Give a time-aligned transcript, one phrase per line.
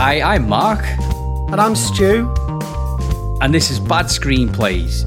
[0.00, 0.84] Hi, I'm Mark,
[1.50, 2.32] And I'm Stu.
[3.40, 5.04] and this is Bad Screenplays.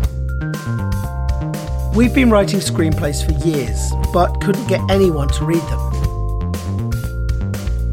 [1.95, 5.79] We've been writing screenplays for years, but couldn't get anyone to read them.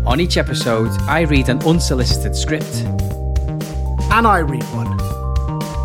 [0.07, 2.83] On each episode, I read an unsolicited script.
[4.11, 4.97] And I read one.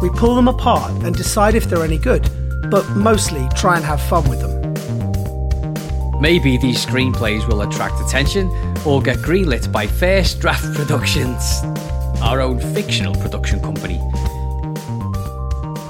[0.01, 2.27] We pull them apart and decide if they're any good,
[2.69, 4.52] but mostly try and have fun with them.
[6.23, 8.47] Maybe these screenplays will attract attention
[8.85, 11.61] or get greenlit by First Draft Productions,
[12.21, 13.99] our own fictional production company.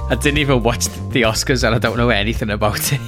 [0.10, 3.00] I didn't even watch the Oscars and I don't know anything about it.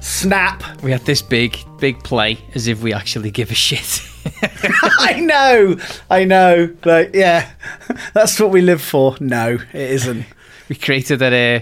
[0.00, 0.82] Snap!
[0.82, 4.02] We had this big, big play as if we actually give a shit.
[4.42, 5.76] I know!
[6.10, 6.74] I know.
[6.84, 7.52] Like, yeah,
[8.12, 9.16] that's what we live for.
[9.20, 10.26] No, it isn't.
[10.68, 11.58] we created a.
[11.58, 11.60] Uh,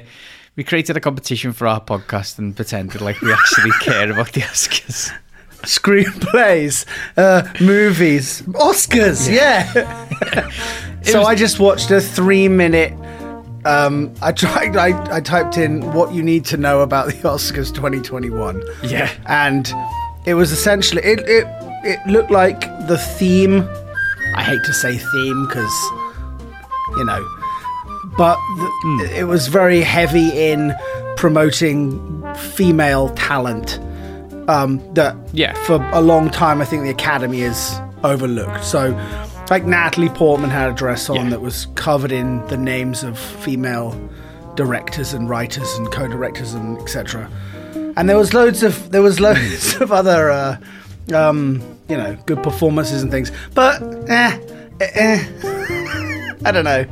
[0.56, 4.40] we created a competition for our podcast and pretended like we actually care about the
[4.42, 5.10] Oscars.
[5.62, 6.84] Screenplays,
[7.16, 9.72] uh, movies, Oscars, yeah.
[11.02, 12.92] so was- I just watched a three minute.
[13.64, 14.76] Um, I tried.
[14.76, 18.62] I, I typed in what you need to know about the Oscars 2021.
[18.82, 19.10] Yeah.
[19.26, 19.72] and
[20.26, 21.20] it was essentially it.
[21.20, 21.46] It,
[21.82, 23.66] it looked like the theme.
[24.36, 25.72] I hate to say theme because
[26.98, 27.26] you know,
[28.16, 30.74] but the, it was very heavy in
[31.16, 31.98] promoting
[32.36, 33.78] female talent.
[34.48, 35.54] Um, that Yeah.
[35.64, 38.62] for a long time I think the Academy is overlooked.
[38.64, 38.90] So,
[39.50, 41.28] like Natalie Portman had a dress on Yeah.
[41.30, 43.98] that was covered in the names of female
[44.54, 47.28] directors and writers and co-directors and etc.
[47.96, 50.56] And there was loads of there was loads of other uh,
[51.14, 54.38] um, you know good performances and things, but eh,
[54.80, 56.32] eh, eh.
[56.44, 56.84] I don't know.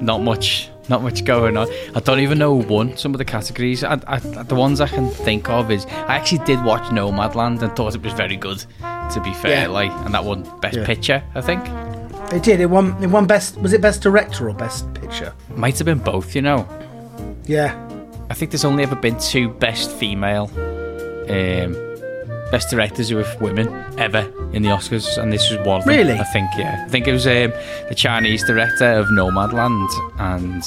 [0.00, 1.68] Not much, not much going on.
[1.94, 3.82] I don't even know who won some of the categories.
[3.84, 7.74] I, I, the ones I can think of is I actually did watch Nomadland and
[7.74, 8.64] thought it was very good.
[9.14, 9.68] To be fair, Yeah.
[9.68, 10.84] like, and that won Best Yeah.
[10.86, 11.64] Picture, I think.
[12.32, 12.60] It did.
[12.60, 12.94] It won.
[13.02, 13.56] It won best.
[13.58, 15.32] Was it best director or best picture?
[15.56, 16.68] Might have been both, you know.
[17.46, 17.74] Yeah.
[18.30, 20.50] I think there's only ever been two Best Female,
[21.30, 21.87] um,
[22.50, 24.20] Best Directors with women ever
[24.52, 25.80] in the Oscars, and this was one.
[25.80, 26.14] them, Really?
[26.14, 26.82] I think, yeah.
[26.86, 27.52] I think it was um,
[27.88, 29.88] the Chinese director of Nomadland
[30.18, 30.62] and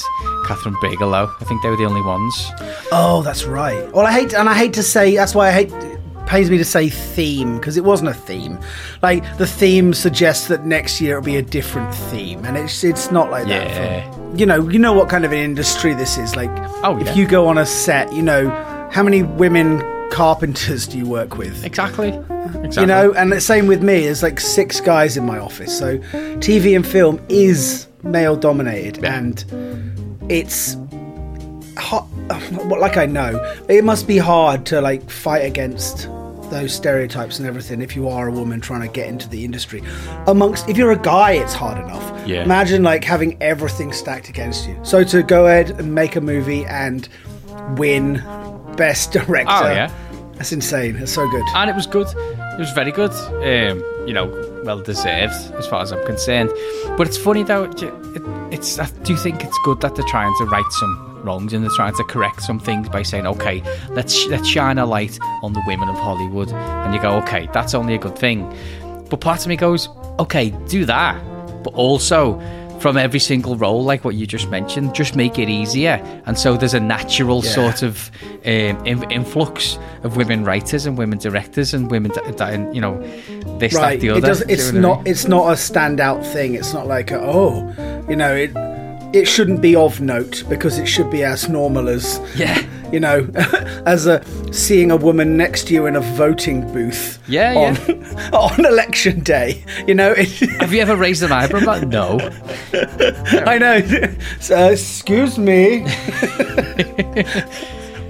[0.46, 1.28] Kathryn Bigelow.
[1.40, 2.50] I think they were the only ones.
[2.92, 3.90] Oh, that's right.
[3.92, 5.16] Well, I hate, and I hate to say.
[5.16, 5.72] That's why I hate.
[5.72, 8.58] It pains me to say theme because it wasn't a theme.
[9.02, 13.10] Like the theme suggests that next year it'll be a different theme, and it's it's
[13.10, 13.66] not like that.
[13.68, 14.10] Yeah.
[14.12, 16.36] For, you know, you know what kind of an industry this is.
[16.36, 16.50] Like,
[16.84, 18.48] Oh, if you go on a set, you know,
[18.92, 19.80] how many women
[20.12, 21.64] carpenters do you work with?
[21.64, 22.08] Exactly.
[22.08, 22.80] Exactly.
[22.82, 24.04] You know, and the same with me.
[24.04, 25.98] There's like six guys in my office, so
[26.38, 29.16] TV and film is male dominated, Yeah.
[29.18, 29.44] and
[30.30, 30.76] it's
[31.78, 32.06] hot.
[32.68, 36.08] Like I know, it must be hard to like fight against
[36.50, 39.82] those stereotypes and everything if you are a woman trying to get into the industry.
[40.26, 42.28] Amongst, if you're a guy, it's hard enough.
[42.28, 42.42] Yeah.
[42.44, 44.78] Imagine like having everything stacked against you.
[44.82, 47.08] So to go ahead and make a movie and
[47.78, 48.22] win
[48.76, 49.50] best director.
[49.50, 49.90] Oh, yeah.
[50.42, 50.98] That's insane.
[50.98, 51.44] That's so good.
[51.54, 52.08] and it was good.
[52.08, 53.12] It was very good.
[53.12, 53.78] Um,
[54.08, 54.26] you know,
[54.64, 56.50] well deserved as far as I'm concerned.
[56.96, 57.62] But it's funny though.
[57.62, 57.84] It,
[58.52, 61.70] it's I do think it's good that they're trying to right some wrongs and they're
[61.76, 65.62] trying to correct some things by saying, okay, let's let's shine a light on the
[65.64, 66.50] women of Hollywood.
[66.50, 68.52] And you go, okay, that's only a good thing.
[69.10, 69.88] But part of me goes,
[70.18, 71.22] okay, do that,
[71.62, 72.40] but also
[72.82, 76.02] from every single role, like what you just mentioned, just make it easier.
[76.26, 77.50] And so there's a natural yeah.
[77.52, 78.10] sort of
[78.44, 82.10] um, influx of women writers and women directors and women,
[82.74, 83.00] you know,
[83.58, 83.92] this, right.
[83.92, 84.18] that, the other.
[84.18, 84.98] It does, it's not.
[84.98, 85.12] I mean?
[85.12, 86.54] It's not a standout thing.
[86.54, 88.52] It's not like a, oh, you know, it
[89.12, 92.64] it shouldn't be of note because it should be as normal as yeah.
[92.90, 93.28] you know
[93.86, 94.22] as a
[94.52, 98.30] seeing a woman next to you in a voting booth yeah on, yeah.
[98.32, 100.14] on election day you know?
[100.60, 101.60] Have you ever raised an eyebrow?
[101.60, 102.18] Like no.
[103.46, 103.80] I know.
[104.40, 105.84] So, excuse me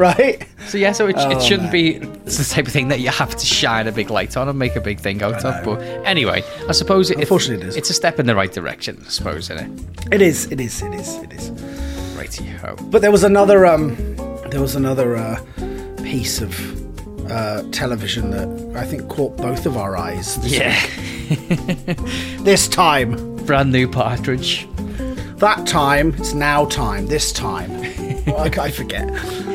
[0.03, 0.47] right?
[0.67, 1.73] So yeah, so it, oh, it shouldn't man.
[1.73, 1.95] be
[2.27, 4.59] it's the type of thing that you have to shine a big light on and
[4.59, 5.65] make a big thing out of.
[5.65, 7.77] But anyway, I suppose it, unfortunately it is.
[7.77, 10.15] It's a step in the right direction, I suppose, isn't it?
[10.15, 10.51] It is.
[10.51, 10.83] It is.
[10.83, 11.17] It is.
[11.17, 11.51] It is.
[12.17, 12.77] Righty-ho.
[12.91, 13.97] But there was another um,
[14.51, 15.41] there was another uh,
[16.03, 16.53] piece of
[17.31, 20.37] uh, television that I think caught both of our eyes.
[20.43, 20.79] Yeah.
[22.43, 24.67] this time, brand new partridge.
[25.37, 27.07] That time, it's now time.
[27.07, 27.71] This time,
[28.27, 29.09] I, I forget.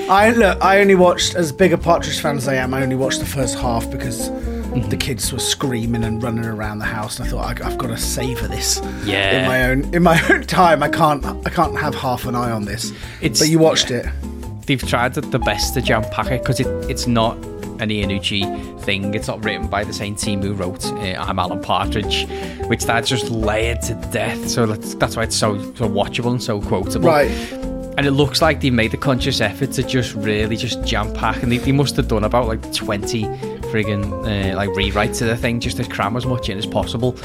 [0.10, 0.64] I look.
[0.64, 2.74] I only watched as big a Partridge fan as I am.
[2.74, 4.30] I only watched the first half because
[4.90, 7.88] the kids were screaming and running around the house, and I thought I, have got
[7.88, 8.82] to savor this.
[9.04, 9.42] Yeah.
[9.42, 12.52] In my own in my own time, I can't I can't have half an eye
[12.52, 12.94] on this.
[13.22, 13.98] It's, but you watched yeah.
[13.98, 14.66] it.
[14.66, 17.36] They've tried the best to jam pack it because it, it's not
[17.80, 19.14] an Iannucci thing.
[19.14, 22.28] It's not written by the same team who wrote uh, I'm Alan Partridge,
[22.68, 24.50] which that's just layered to death.
[24.50, 27.08] So that's, that's why it's so, so watchable and so quotable.
[27.08, 27.57] Right
[27.98, 31.42] and it looks like they made the conscious effort to just really just jam pack
[31.42, 33.24] and they, they must have done about like 20
[33.72, 37.18] friggin' uh, like rewrites of the thing just to cram as much in as possible.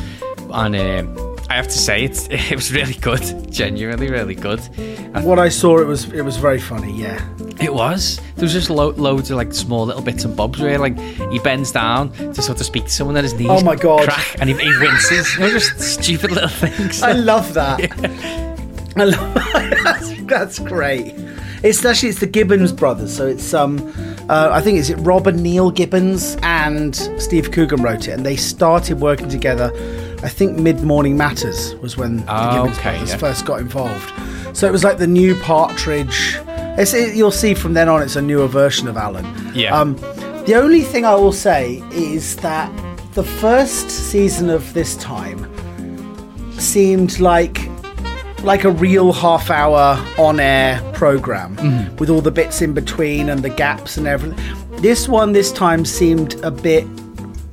[0.51, 3.53] And um, I have to say it's it was really good.
[3.53, 4.61] Genuinely really good.
[4.79, 7.23] And what I saw it was it was very funny yeah.
[7.61, 8.19] It was.
[8.37, 11.39] There was just lo- loads of like small little bits and bobs where like he
[11.41, 14.05] bends down to sort of speak to someone and his knees oh my god.
[14.05, 15.35] crack and he, he winces.
[15.35, 17.03] You know, just stupid little things.
[17.03, 17.79] I love that.
[18.03, 18.42] Yeah.
[18.97, 19.35] I love
[19.85, 21.15] that's, that's great.
[21.63, 23.79] It's actually it's the Gibbons brothers, so it's um,
[24.29, 28.37] uh, I think is it Robert Neil Gibbons and Steve Coogan wrote it, and they
[28.37, 29.71] started working together.
[30.23, 33.17] I think Mid Morning Matters was when the oh, Gibbons okay, brothers yeah.
[33.17, 34.13] first got involved.
[34.57, 36.39] So it was like the new Partridge.
[36.79, 39.25] It, you'll see from then on, it's a newer version of Alan.
[39.55, 39.79] Yeah.
[39.79, 39.97] Um,
[40.47, 42.73] the only thing I will say is that
[43.15, 45.49] the first season of this time
[46.59, 47.59] seemed like
[48.43, 52.01] like a real half hour on air program mm.
[52.01, 54.39] with all the bits in between and the gaps and everything.
[54.81, 56.87] This one this time seemed a bit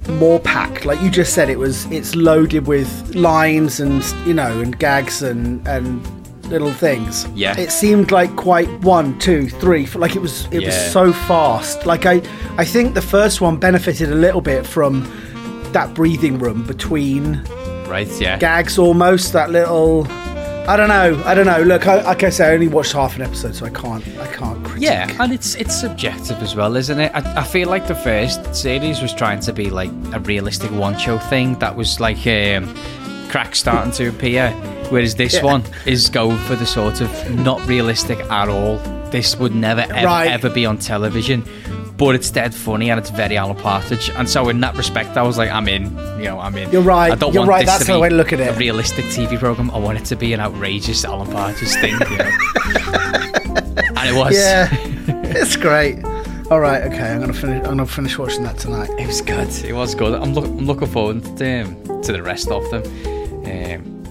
[0.10, 0.86] more packed.
[0.86, 5.22] Like you just said, it was it's loaded with lines and you know and gags
[5.22, 6.06] and and
[6.50, 7.28] little things.
[7.36, 7.58] Yeah.
[7.60, 9.86] It seemed like quite one, two, three.
[9.88, 10.68] Like it was it yeah.
[10.68, 11.86] was so fast.
[11.86, 12.22] Like I
[12.58, 15.04] I think the first one benefited a little bit from
[15.72, 17.44] that breathing room between
[17.88, 20.08] right yeah gags almost that little
[20.70, 21.20] I don't know.
[21.26, 21.64] I don't know.
[21.64, 24.08] Look, I, like I say, I only watched half an episode, so I can't.
[24.20, 24.84] I can't critique.
[24.84, 27.12] Yeah, and it's it's subjective as well, isn't it?
[27.16, 31.18] I, I feel like the first series was trying to be like a realistic one-show
[31.18, 32.72] thing that was like um,
[33.30, 34.52] cracks starting to appear,
[34.90, 35.44] whereas this yeah.
[35.44, 38.78] one is going for the sort of not realistic at all.
[39.10, 40.30] This would never ever, right.
[40.30, 41.44] ever be on television
[42.00, 44.10] but it's dead funny and it's very Alan Partridge.
[44.12, 45.84] And so in that respect, I was like, I'm in.
[46.18, 46.72] You know, I'm in.
[46.72, 47.12] You're right.
[47.12, 47.66] I don't You're want right.
[47.66, 48.56] This That's to the way to look at it.
[48.56, 49.70] A realistic TV program.
[49.72, 51.92] I want it to be an outrageous Alan Partridge thing.
[51.92, 52.32] You know?
[53.98, 54.34] and it was.
[54.34, 54.70] Yeah,
[55.26, 56.04] it's great.
[56.50, 57.12] All right, okay.
[57.12, 57.58] I'm gonna finish.
[57.58, 58.90] I'm gonna finish watching that tonight.
[58.98, 59.50] It was good.
[59.66, 60.14] It was good.
[60.14, 62.84] I'm, look, I'm looking forward to, um, to the rest of them.
[63.46, 64.04] Um,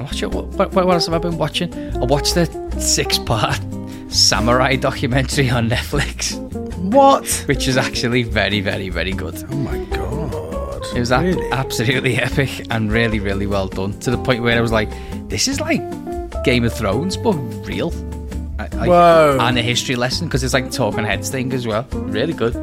[0.00, 0.32] watch it.
[0.32, 1.72] What, what, what else have I been watching?
[1.94, 2.46] I watched the
[2.78, 3.60] six-part
[4.08, 6.42] samurai documentary on Netflix.
[6.78, 7.44] What?
[7.46, 9.44] Which is actually very, very, very good.
[9.50, 10.82] Oh my god.
[10.94, 11.50] It was really?
[11.50, 13.98] absolutely epic and really, really well done.
[14.00, 14.90] To the point where I was like,
[15.28, 15.80] this is like
[16.44, 17.32] Game of Thrones, but
[17.66, 17.92] real.
[18.58, 19.38] I, Whoa.
[19.40, 21.86] and a history lesson because it's like talking heads thing as well.
[21.92, 22.54] Really good.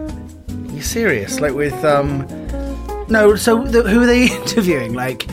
[0.71, 1.39] You serious?
[1.39, 2.27] Like with um,
[3.09, 3.35] no.
[3.35, 4.93] So the, who are they interviewing?
[4.93, 5.27] Like,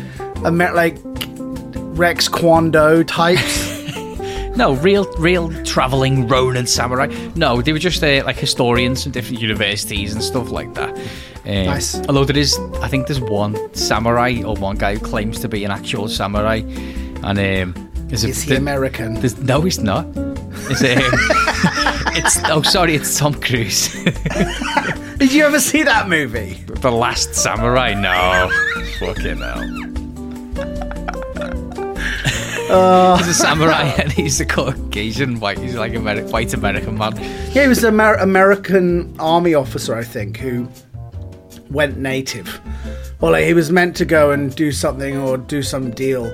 [0.44, 3.59] Amer- like Rex Kwon Do types.
[4.56, 7.06] No, real, real traveling Ronin samurai.
[7.34, 10.90] No, they were just uh, like historians from different universities and stuff like that.
[11.46, 11.94] Um, nice.
[12.08, 15.64] Although there is, I think there's one samurai or one guy who claims to be
[15.64, 16.62] an actual samurai,
[17.22, 19.14] and um, is, is he American?
[19.44, 20.06] No, he's not.
[20.68, 20.98] Is it?
[22.16, 23.92] it's oh, sorry, it's Tom Cruise.
[25.18, 26.64] Did you ever see that movie?
[26.80, 27.92] the Last Samurai.
[27.92, 28.50] No,
[28.98, 30.89] fucking hell.
[32.72, 33.16] Oh.
[33.16, 35.58] he's a samurai and he's a Caucasian white.
[35.58, 37.16] He's like a Ameri- white American man.
[37.52, 40.68] Yeah, he was an Amer- American army officer, I think, who
[41.70, 42.60] went native.
[43.20, 46.32] Well, like, he was meant to go and do something or do some deal,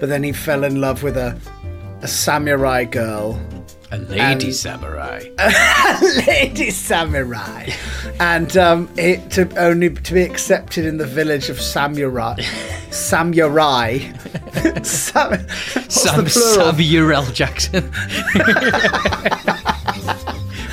[0.00, 1.36] but then he fell in love with a
[2.00, 3.34] a samurai girl,
[3.90, 5.22] A lady samurai.
[5.38, 7.70] A lady samurai,
[8.20, 12.38] and um, it, to only to be accepted in the village of samurai,
[12.90, 13.98] samurai.
[14.82, 16.72] Sam, what's Sam, the plural?
[16.72, 17.24] Samuel L.
[17.32, 17.84] Jackson.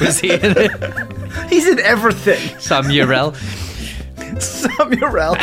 [0.01, 0.71] Was he in it?
[1.49, 2.59] He's in everything.
[2.59, 3.33] Samuel.
[4.39, 5.37] Samuel.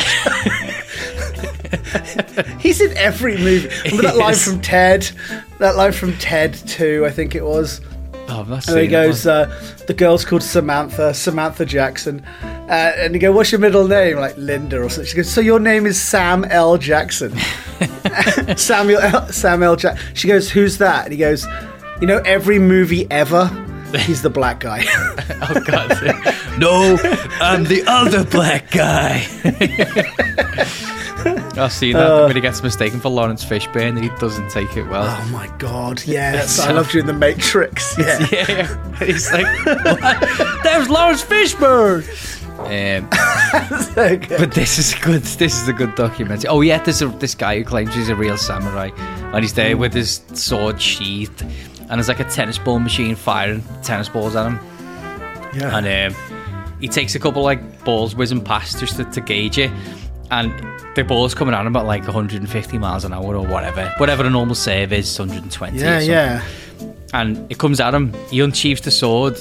[2.60, 3.68] He's in every movie.
[3.84, 5.10] Remember that line from Ted?
[5.58, 7.80] That line from Ted 2, I think it was.
[8.28, 9.46] Oh, I've And he goes, uh,
[9.86, 12.24] the girl's called Samantha, Samantha Jackson.
[12.42, 14.16] Uh, and you go, what's your middle name?
[14.16, 15.06] Like Linda or something.
[15.06, 16.78] She goes, so your name is Sam L.
[16.78, 17.36] Jackson.
[18.56, 19.32] Samuel L.
[19.32, 19.76] Sam L.
[19.76, 20.14] Jackson.
[20.14, 21.04] She goes, who's that?
[21.04, 21.46] And he goes,
[22.00, 23.46] you know, every movie ever,
[23.98, 24.84] he's the black guy.
[25.44, 25.90] Oh God!
[26.58, 26.96] no,
[27.40, 29.26] I'm the other black guy.
[31.56, 34.84] I've seen that when he gets mistaken for Laurence Fishburne and he doesn't take it
[34.88, 35.04] well.
[35.06, 36.02] oh my God.
[36.06, 37.96] yes, I loved love doing the Matrix.
[38.02, 38.26] Yeah.
[38.32, 40.62] yeah, he's like, "What?
[40.62, 42.02] "There's Laurence Fishburne."
[42.58, 43.08] Um,
[43.94, 45.22] So but this is good.
[45.22, 46.48] This is a good documentary.
[46.48, 49.76] Oh yeah, there's a, this guy who claims he's a real samurai, and he's there
[49.76, 54.46] with his sword sheathed, and there's like a tennis ball machine firing tennis balls at
[54.46, 54.58] him.
[55.54, 55.76] Yeah.
[55.76, 56.22] and um,
[56.80, 59.70] he takes a couple like balls whizzing past just to, to gauge it,
[60.32, 60.50] and
[60.96, 64.30] the ball's coming at him at like 150 miles an hour or whatever, whatever the
[64.30, 65.78] normal save is, 120.
[65.78, 66.42] yeah, yeah.
[67.14, 68.12] And it comes at him.
[68.30, 69.36] He unsheaves the sword,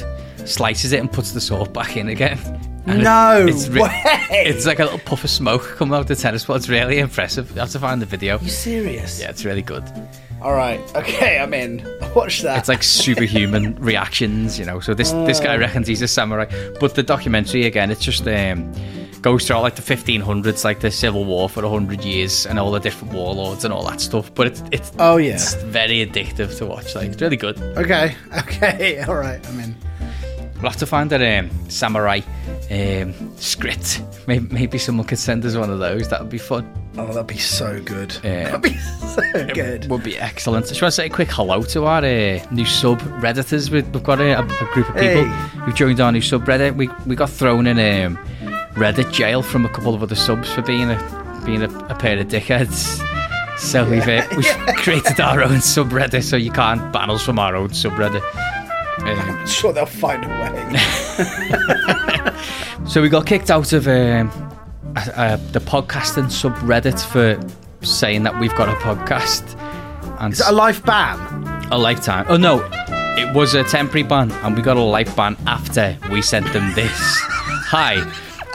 [0.45, 2.37] slices it, and puts the sword back in again.
[2.85, 4.01] And it- No it's re- way.
[4.31, 6.55] It's like a little puff of smoke coming out of the tennis ball.
[6.57, 7.49] It's really impressive.
[7.53, 8.39] You have to find the video.
[8.39, 9.19] You serious?
[9.21, 9.83] Yeah, it's really good.
[10.41, 10.79] All right.
[10.95, 11.85] Okay, I'm in.
[12.15, 12.57] Watch that.
[12.59, 14.79] It's like superhuman reactions, you know.
[14.79, 16.45] So this this guy reckons he's a samurai,
[16.79, 18.73] but the documentary again, it's just um,
[19.21, 22.71] goes through all, like the 1500s, like the Civil War for hundred years, and all
[22.71, 24.33] the different warlords and all that stuff.
[24.33, 25.33] But it's it's Oh, yeah.
[25.33, 26.95] it's very addictive to watch.
[26.95, 27.59] Like it's really good.
[27.77, 28.15] okay.
[28.39, 29.01] Okay.
[29.01, 29.45] All right.
[29.47, 29.75] I'm in.
[30.55, 32.19] We'll have to find that um, samurai
[32.69, 34.03] um, script.
[34.27, 36.07] Maybe, maybe someone could send us one of those.
[36.09, 36.71] That would be fun.
[36.97, 38.15] Oh, that'd be so good.
[38.23, 38.43] Yeah.
[38.57, 39.89] That'd be so good.
[39.89, 40.65] Would be excellent.
[40.65, 43.71] I just want to say a quick hello to our uh, new sub redditors.
[43.71, 45.59] We- We've got a, a, group of people Hey.
[45.61, 46.75] who've joined our new subreddit.
[46.75, 48.19] We we got thrown in um,
[48.75, 52.17] Reddit jail from a couple of other subs for being a being a, a pair
[52.19, 52.99] of dickheads.
[53.59, 57.55] So we've uh, we've created our own subreddit, so you can't ban us from our
[57.55, 58.23] own subreddit.
[59.01, 60.77] Um, I'm sure they'll find a way.
[62.87, 64.29] So we got kicked out of um,
[64.95, 67.39] uh, uh, the podcasting subreddit for
[67.85, 69.55] saying that we've got a podcast
[70.19, 71.17] and Is it a life ban?
[71.71, 72.25] a lifetime.
[72.27, 72.59] Oh no,
[73.17, 76.73] it was a temporary ban, and we got a life ban after we sent them
[76.73, 76.91] this.
[76.93, 78.01] Hi.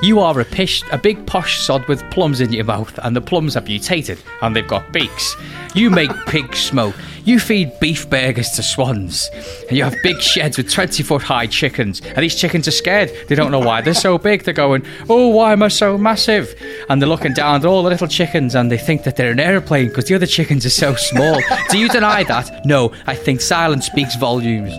[0.03, 3.21] You are a, pish, a big posh sod with plums in your mouth, and the
[3.21, 5.35] plums are mutated, and they've got beaks.
[5.75, 6.95] You make pig smoke.
[7.25, 9.31] You feed beef burgers to swans.
[9.69, 12.00] And you have big sheds with 20 foot high chickens.
[12.00, 13.11] And these chickens are scared.
[13.29, 14.45] They don't know why they're so big.
[14.45, 16.55] They're going, Oh, why am I so massive?
[16.88, 19.41] And they're looking down at all the little chickens and they think that they're an
[19.41, 21.41] aeroplane because the other chickens are so small.
[21.71, 22.65] Do you deny that?
[22.65, 24.73] No, I think silence speaks volumes.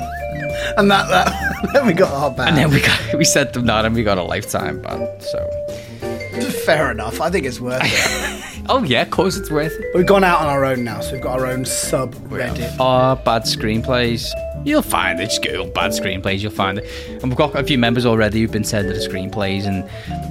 [0.77, 2.49] And that, that then we got our ban.
[2.49, 5.07] And then we got we sent them that and we got a lifetime ban.
[5.21, 5.49] So
[6.65, 7.21] Fair enough.
[7.21, 8.43] I think it's worth it.
[8.69, 9.95] Oh yeah, of course it's worth it.
[9.95, 12.77] We've gone out on our own now, so we've got our own sub Reddit.
[12.81, 14.29] Our bad screenplays.
[14.65, 15.27] You'll find it.
[15.27, 16.41] Just Google bad screenplays.
[16.41, 16.85] You'll find it.
[17.21, 19.85] And we've got a few members already who've been sending the screenplays, and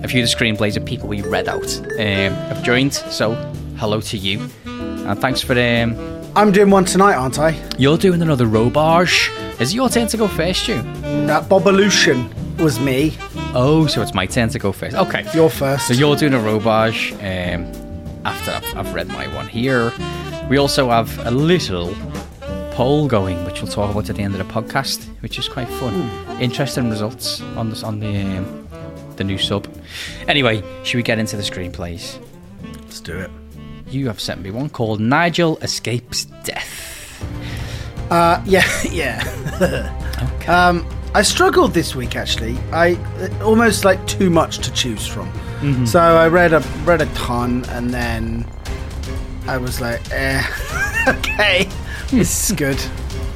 [0.04, 2.92] a few of the screenplays of people we read out um, have joined.
[2.92, 3.32] So
[3.78, 5.94] hello to you, and thanks for um,
[6.36, 7.58] I'm doing one tonight, aren't I?
[7.78, 9.30] you're doing another Robage.
[9.58, 10.82] Is it your turn to go first, you?
[11.26, 13.16] That Bovolution was me.
[13.54, 14.94] Oh, so it's my turn to go first.
[14.96, 15.88] Okay, You're first.
[15.88, 17.72] So you're doing a Robage um,
[18.26, 19.94] after I've, I've read my one here.
[20.50, 21.94] We also have a little
[22.72, 25.68] poll going, which we'll talk about at the end of the podcast, which is quite
[25.68, 25.94] fun.
[26.38, 28.68] Interesting results on this on the um,
[29.16, 29.66] the new sub.
[30.28, 32.22] Anyway, should we get into the screenplays?
[32.82, 33.30] Let's do it.
[33.88, 37.22] You have sent me one called Nigel Escapes Death.
[38.10, 39.22] Uh, yeah, yeah.
[40.36, 40.46] Okay.
[40.46, 42.58] Um, I struggled this week actually.
[42.72, 45.30] I uh, almost like too much to choose from.
[45.86, 48.46] So I read a read a ton, and then
[49.48, 50.44] I was like, eh,
[51.08, 51.68] okay,
[52.08, 52.78] this is good.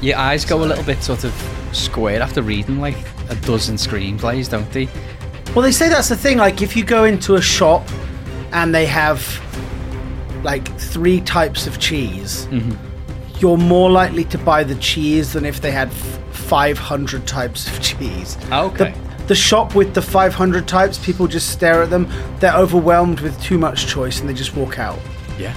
[0.01, 1.33] Your eyes go a little bit sort of
[1.73, 2.97] square after reading like
[3.31, 4.89] a dozen screenplays, don't they?
[5.55, 6.39] Well, they say that's the thing.
[6.39, 7.89] Like, if you go into a shop
[8.53, 9.21] and they have
[10.43, 13.39] like three types of cheese, mm-hmm.
[13.39, 17.81] you're more likely to buy the cheese than if they had f- 500 types of
[17.83, 18.37] cheese.
[18.51, 18.93] Ah, okay.
[18.93, 22.11] The, the shop with the 500 types, people just stare at them.
[22.41, 24.99] They're overwhelmed with too much choice and they just walk out.
[25.39, 25.55] Yeah.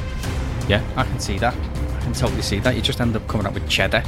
[0.67, 1.55] Yeah, I can see that.
[1.55, 2.75] I can totally see that.
[2.75, 4.03] You just end up coming up with cheddar.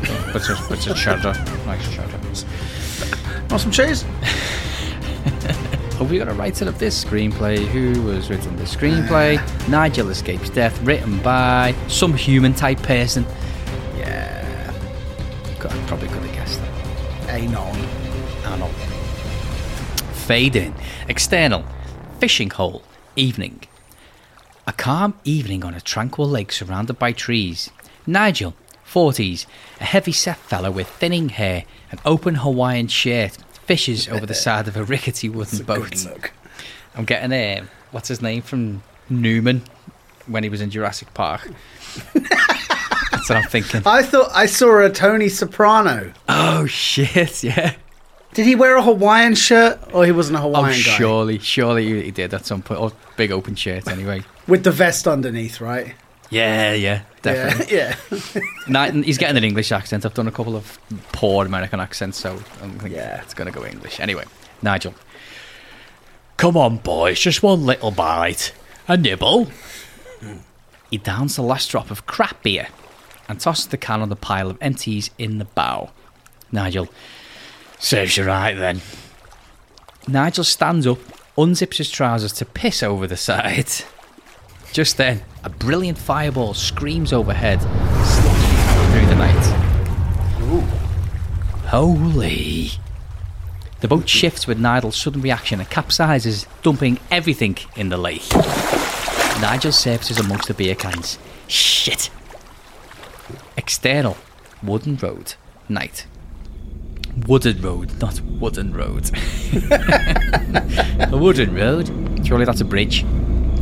[0.00, 1.32] but it's a, but it's a cheddar.
[1.66, 2.18] Nice cheddar.
[3.50, 4.04] Want some cheese?
[5.98, 7.56] Have we got a writer of this screenplay?
[7.56, 9.40] Who was written the screenplay?
[9.70, 13.24] Nigel escapes death, written by some human type person.
[13.96, 14.74] Yeah.
[15.58, 17.30] God, I probably could have guessed that.
[17.30, 17.80] Anon.
[18.58, 18.68] Know.
[20.12, 20.74] Fade in.
[21.08, 21.64] External.
[22.18, 22.82] Fishing hole.
[23.16, 23.62] Evening.
[24.66, 27.70] A calm evening on a tranquil lake surrounded by trees.
[28.06, 28.54] Nigel,
[28.86, 29.46] 40s,
[29.80, 34.68] a heavy set fellow with thinning hair, an open Hawaiian shirt, fishes over the side
[34.68, 36.06] of a rickety wooden boat.
[36.94, 39.62] I'm getting a what's his name from Newman
[40.26, 41.48] when he was in Jurassic Park.
[42.14, 43.82] That's what I'm thinking.
[43.86, 46.12] I thought I saw a Tony Soprano.
[46.28, 47.42] Oh shit!
[47.42, 47.74] Yeah.
[48.34, 50.96] Did he wear a Hawaiian shirt or he wasn't a Oh, Hawaiian guy?
[50.98, 52.80] surely, surely he- he did at some point.
[52.80, 54.22] Or big open shirt, anyway.
[54.46, 55.94] With the vest underneath, right?
[56.30, 57.76] Yeah, yeah, definitely.
[57.76, 57.96] Yeah.
[58.68, 58.90] yeah.
[58.92, 60.04] Ni- he's getting an English accent.
[60.04, 60.78] I've done a couple of
[61.12, 63.22] poor American accents, so I'm Yeah.
[63.22, 64.00] it's going to go English.
[64.00, 64.24] Anyway,
[64.62, 64.94] Nigel.
[66.36, 68.52] Come on, boys, just one little bite.
[68.88, 69.48] A nibble.
[70.90, 72.68] He downs the last drop of crap beer
[73.28, 75.90] and tosses the can on the pile of empties in the bow.
[76.52, 76.86] Nigel.
[77.80, 78.80] Serves you right then.
[80.06, 80.98] Nigel stands up,
[81.36, 83.68] unzips his trousers to piss over the side.
[84.72, 89.66] Just then, a brilliant fireball screams overhead, slashing through the night.
[91.66, 92.70] Holy.
[93.80, 98.26] The boat shifts with Nigel's sudden reaction and capsizes, dumping everything in the lake.
[99.40, 101.18] Nigel surfaces amongst the beer cans.
[101.48, 102.10] Shit.
[103.56, 104.16] External.
[104.62, 105.34] Wooden road.
[105.68, 106.06] Night.
[107.26, 109.10] Wooded road, not wooden road.
[109.70, 112.26] a wooden road?
[112.26, 113.04] Surely that's a bridge.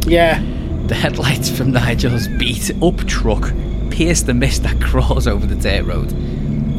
[0.06, 0.42] Yeah.
[0.86, 3.52] The headlights from Nigel's beat up truck
[3.90, 6.12] pierce the mist that crawls over the dirt road.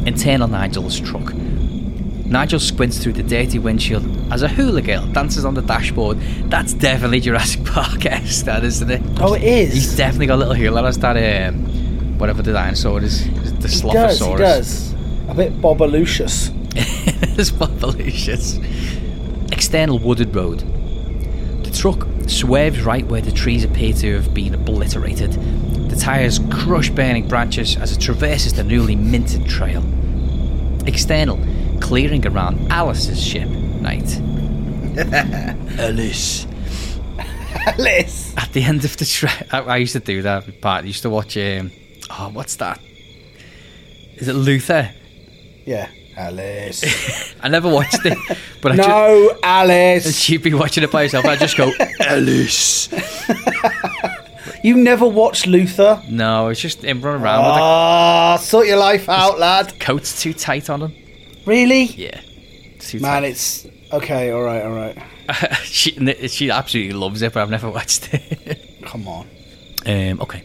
[0.06, 1.34] Internal Nigel's truck.
[1.34, 6.18] Nigel squints through the dirty windshield as a hula girl dances on the dashboard.
[6.50, 9.02] That's definitely Jurassic Park esque, that isn't it?
[9.20, 9.72] Oh, it is.
[9.72, 10.82] He's definitely got a little hula.
[10.82, 14.92] That's that, um, whatever the dinosaur is, the He does, he does.
[15.28, 16.52] A bit Bobalucious.
[17.38, 18.62] It's Bobalicious.
[19.52, 20.60] External wooded road.
[21.64, 25.32] The truck swerves right where the trees appear to have been obliterated.
[25.90, 29.84] The tyres crush burning branches as it traverses the newly minted trail.
[30.86, 31.38] External,
[31.80, 33.48] clearing around Alice's ship.
[33.48, 34.18] Night.
[35.78, 36.46] Alice.
[37.66, 38.34] Alice.
[38.36, 40.84] At the end of the trail, I, I used to do that part.
[40.84, 41.36] I used to watch.
[41.36, 41.70] Um,
[42.10, 42.80] oh, what's that?
[44.16, 44.90] Is it Luther?
[45.64, 45.88] Yeah.
[46.16, 47.34] Alice.
[47.42, 48.16] I never watched it,
[48.62, 50.16] but I no, Alice.
[50.18, 51.24] she'd be watching it by herself.
[51.26, 52.88] I just go, Alice.
[54.62, 56.02] You never watched Luther?
[56.08, 59.78] No, it's just him running around with Ah, sort your life out, lad.
[59.78, 60.92] coat's too tight on him.
[61.44, 61.84] Really?
[61.84, 62.20] Yeah,
[62.80, 63.28] too Man, tight.
[63.30, 64.30] it's okay.
[64.30, 64.98] All right, all right.
[65.64, 65.92] she
[66.28, 68.82] she absolutely loves it, but I've never watched it.
[68.84, 69.28] Come on.
[69.86, 70.42] um, okay.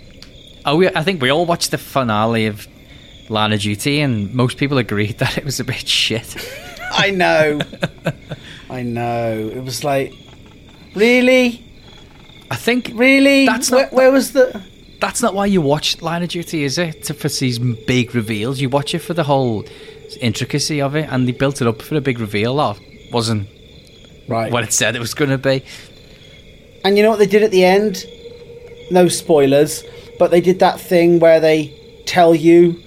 [0.66, 2.68] Oh, we, I think we all watched the finale of
[3.32, 6.36] Line of Duty, and most people agreed that it was a bit shit.
[6.92, 7.60] I know.
[8.70, 9.50] I know.
[9.54, 10.14] It was like,
[10.96, 11.64] really,
[12.50, 13.46] I think really.
[13.46, 14.62] That's where, not- where was the?
[15.00, 17.06] that's not why you watch Line of Duty, is it?
[17.06, 19.66] To, for these big reveals, you watch it for the whole
[20.20, 22.58] intricacy of it, and they built it up for a big reveal.
[22.58, 22.80] That
[23.12, 23.48] wasn't
[24.28, 24.52] Right.
[24.52, 25.64] what it said it was going to be.
[26.86, 28.06] And you know what they did at the end?
[28.92, 29.84] No spoilers,
[30.20, 31.74] but they did that thing where they
[32.06, 32.80] tell you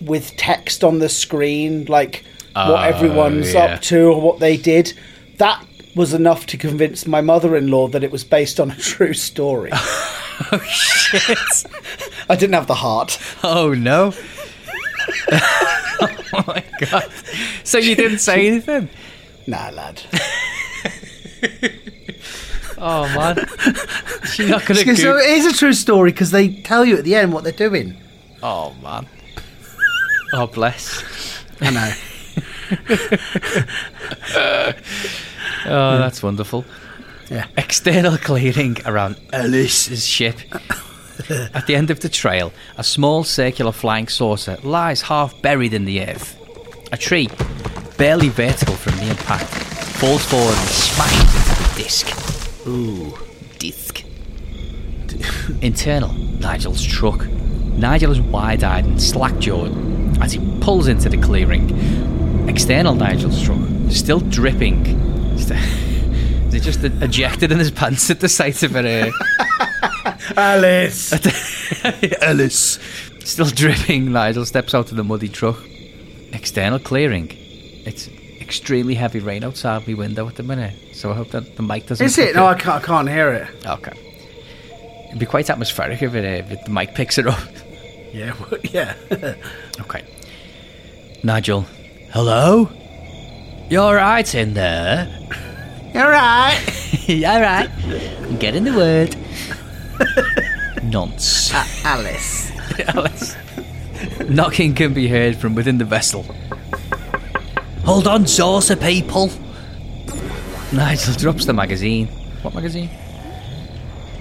[0.00, 3.64] with text on the screen, like what Oh, everyone's yeah.
[3.74, 4.92] up to or what they did.
[5.38, 9.70] That was enough to convince my mother-in-law that it was based on a true story.
[10.52, 11.36] Oh shit!
[12.28, 13.18] I didn't have the heart.
[13.42, 14.14] Oh no!
[15.32, 17.10] oh my god!
[17.64, 18.88] So you didn't say anything?
[19.48, 20.00] Nah, lad.
[22.80, 23.36] Oh man!
[24.32, 24.94] She's not gonna.
[24.96, 27.52] so it is a true story because they tell you at the end what they're
[27.52, 27.96] doing.
[28.40, 29.08] oh man!
[30.32, 31.44] Oh bless!
[31.60, 31.92] I know.
[35.66, 36.64] Oh, that's wonderful.
[37.30, 37.46] Yeah.
[37.56, 40.36] External clearing around Alice's ship.
[41.54, 45.84] At the end of the trail, a small circular flying saucer lies half buried in
[45.84, 46.36] the earth.
[46.92, 47.28] A tree,
[47.98, 49.48] barely vertical from the impact,
[49.98, 52.66] falls forward and smashes into the disc.
[52.66, 53.18] Ooh,
[53.58, 54.04] disc.
[55.60, 57.26] Internal, Nigel's truck.
[57.28, 59.72] Nigel is wide eyed and slack jawed
[60.20, 62.48] as he pulls into the clearing.
[62.48, 63.58] External, Nigel's truck,
[63.90, 64.86] still dripping.
[66.48, 69.12] Is it just ejected in his pants at the sight of it?
[69.12, 70.16] Uh...
[70.36, 71.12] Alice!
[72.22, 72.78] Alice!
[73.24, 75.58] Still dripping, Nigel steps out of the muddy truck.
[76.32, 77.30] External clearing.
[77.84, 78.08] It's
[78.40, 81.86] extremely heavy rain outside my window at the minute, so I hope that the mic
[81.86, 82.04] doesn't.
[82.04, 82.34] Is it?
[82.34, 83.66] No, I can't, I can't hear it.
[83.66, 83.92] Okay.
[85.08, 87.38] It'd be quite atmospheric if, it, uh, if the mic picks it up.
[88.12, 88.94] Yeah, well, yeah.
[89.80, 90.04] okay.
[91.22, 91.66] Nigel,
[92.12, 92.70] hello?
[93.68, 95.08] You're alright in there?
[95.94, 96.58] You alright?
[97.08, 97.70] you alright?
[98.38, 99.16] Get in the word.
[100.84, 101.52] Nonce.
[101.52, 102.52] Uh, Alice.
[102.94, 103.36] Alice.
[104.28, 106.24] Knocking can be heard from within the vessel.
[107.84, 109.30] Hold on, saucer people.
[110.72, 112.06] Nigel drops the magazine.
[112.42, 112.90] What magazine?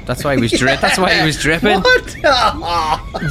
[0.06, 0.82] That's why he was dripping.
[0.82, 1.82] That's why he was dripping.
[1.82, 2.16] What?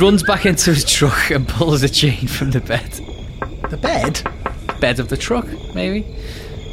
[0.01, 2.91] Runs back into his truck and pulls a chain from the bed.
[3.71, 4.21] The bed?
[4.81, 6.07] Bed of the truck, maybe.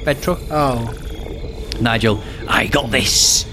[0.03, 0.39] Bed truck.
[0.49, 0.93] Oh.
[1.79, 3.45] Nigel, I got this.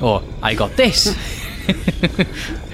[0.00, 1.16] Or I got this.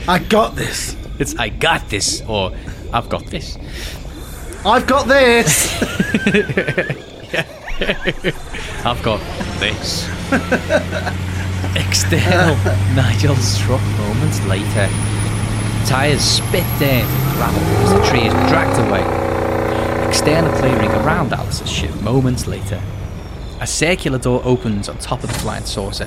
[0.08, 0.96] I got this.
[1.18, 2.22] It's I got this.
[2.22, 2.52] Or
[2.92, 3.56] I've got this.
[4.64, 5.72] I've got this.
[8.84, 9.20] I've got
[9.58, 10.08] this.
[11.76, 12.56] External
[12.94, 14.88] Nigel's truck moments later.
[15.86, 19.02] Tyres spit down gravel as the tree is dragged away.
[20.08, 22.82] External clearing around Alice's ship moments later.
[23.60, 26.06] A circular door opens on top of the flying saucer.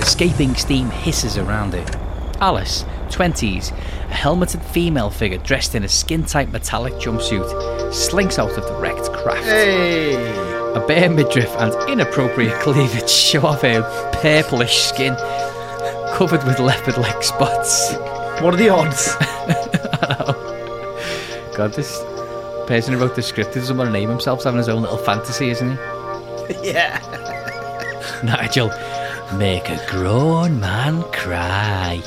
[0.00, 1.96] Escaping steam hisses around it.
[2.40, 8.56] Alice, 20s, a helmeted female figure dressed in a skin tight metallic jumpsuit, slinks out
[8.56, 9.44] of the wrecked craft.
[9.44, 10.14] Hey!
[10.74, 13.82] A bare midriff and inappropriate cleavage show off her
[14.20, 15.14] purplish skin,
[16.14, 17.94] covered with leopard like spots.
[18.40, 19.16] What are the odds?
[21.56, 21.98] God, this
[22.68, 25.50] person who wrote the script doesn't want to name himself, having his own little fantasy,
[25.50, 25.76] isn't he?
[26.70, 27.00] yeah.
[28.24, 28.68] Nigel,
[29.36, 32.00] make a grown man cry.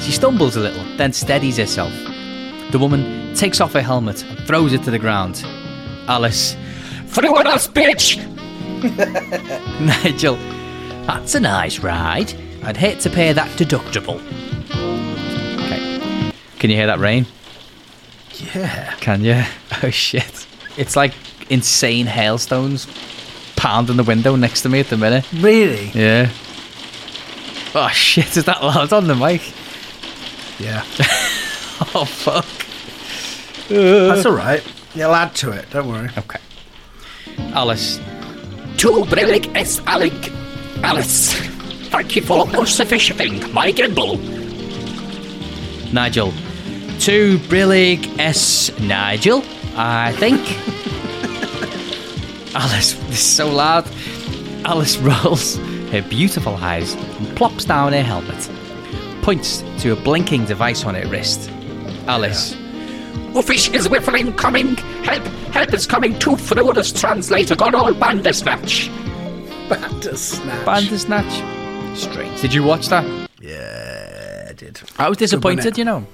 [0.00, 1.92] she stumbles a little, then steadies herself.
[2.70, 5.42] The woman takes off her helmet and throws it to the ground.
[6.06, 6.54] Alice,
[7.06, 8.18] throw it us, bitch!
[9.80, 10.36] Nigel,
[11.06, 12.34] that's a nice ride.
[12.64, 14.20] I'd hate to pay that deductible.
[15.58, 16.32] Okay.
[16.58, 17.26] Can you hear that rain?
[18.54, 18.94] Yeah.
[19.00, 19.42] Can you?
[19.84, 20.46] Oh shit.
[20.76, 21.12] It's like
[21.50, 22.86] insane hailstones
[23.56, 25.26] pounding the window next to me at the minute.
[25.32, 25.86] Really?
[25.94, 26.30] Yeah.
[27.74, 29.40] Oh shit, is that loud on the mic?
[30.60, 30.84] Yeah.
[31.94, 32.46] oh fuck.
[33.68, 34.62] That's alright.
[34.94, 36.10] You'll add to it, don't worry.
[36.18, 36.38] Okay.
[37.54, 37.96] Alice.
[38.76, 39.80] To Brillig S.
[39.86, 40.12] Alec.
[40.84, 41.34] Alice.
[41.92, 44.16] Thank you for persevering, my Gimble.
[45.92, 46.32] Nigel.
[47.00, 48.70] To Brillig S.
[48.80, 49.42] Nigel,
[49.76, 50.40] I think.
[52.54, 53.86] Alice, this is so loud.
[54.64, 55.56] Alice rolls
[55.90, 58.50] her beautiful eyes and plops down her helmet.
[59.20, 61.50] Points to a blinking device on her wrist.
[62.06, 62.54] Alice.
[63.44, 64.76] Fish is whiffling coming.
[65.04, 67.54] Help, help is coming to Frodo's translator.
[67.54, 68.88] Got all Bandersnatch.
[69.68, 70.64] Bandersnatch.
[70.64, 71.51] Bandersnatch.
[71.94, 72.40] Strange.
[72.40, 73.04] Did you watch that?
[73.40, 74.80] Yeah, I did.
[74.98, 76.06] I was disappointed, you know.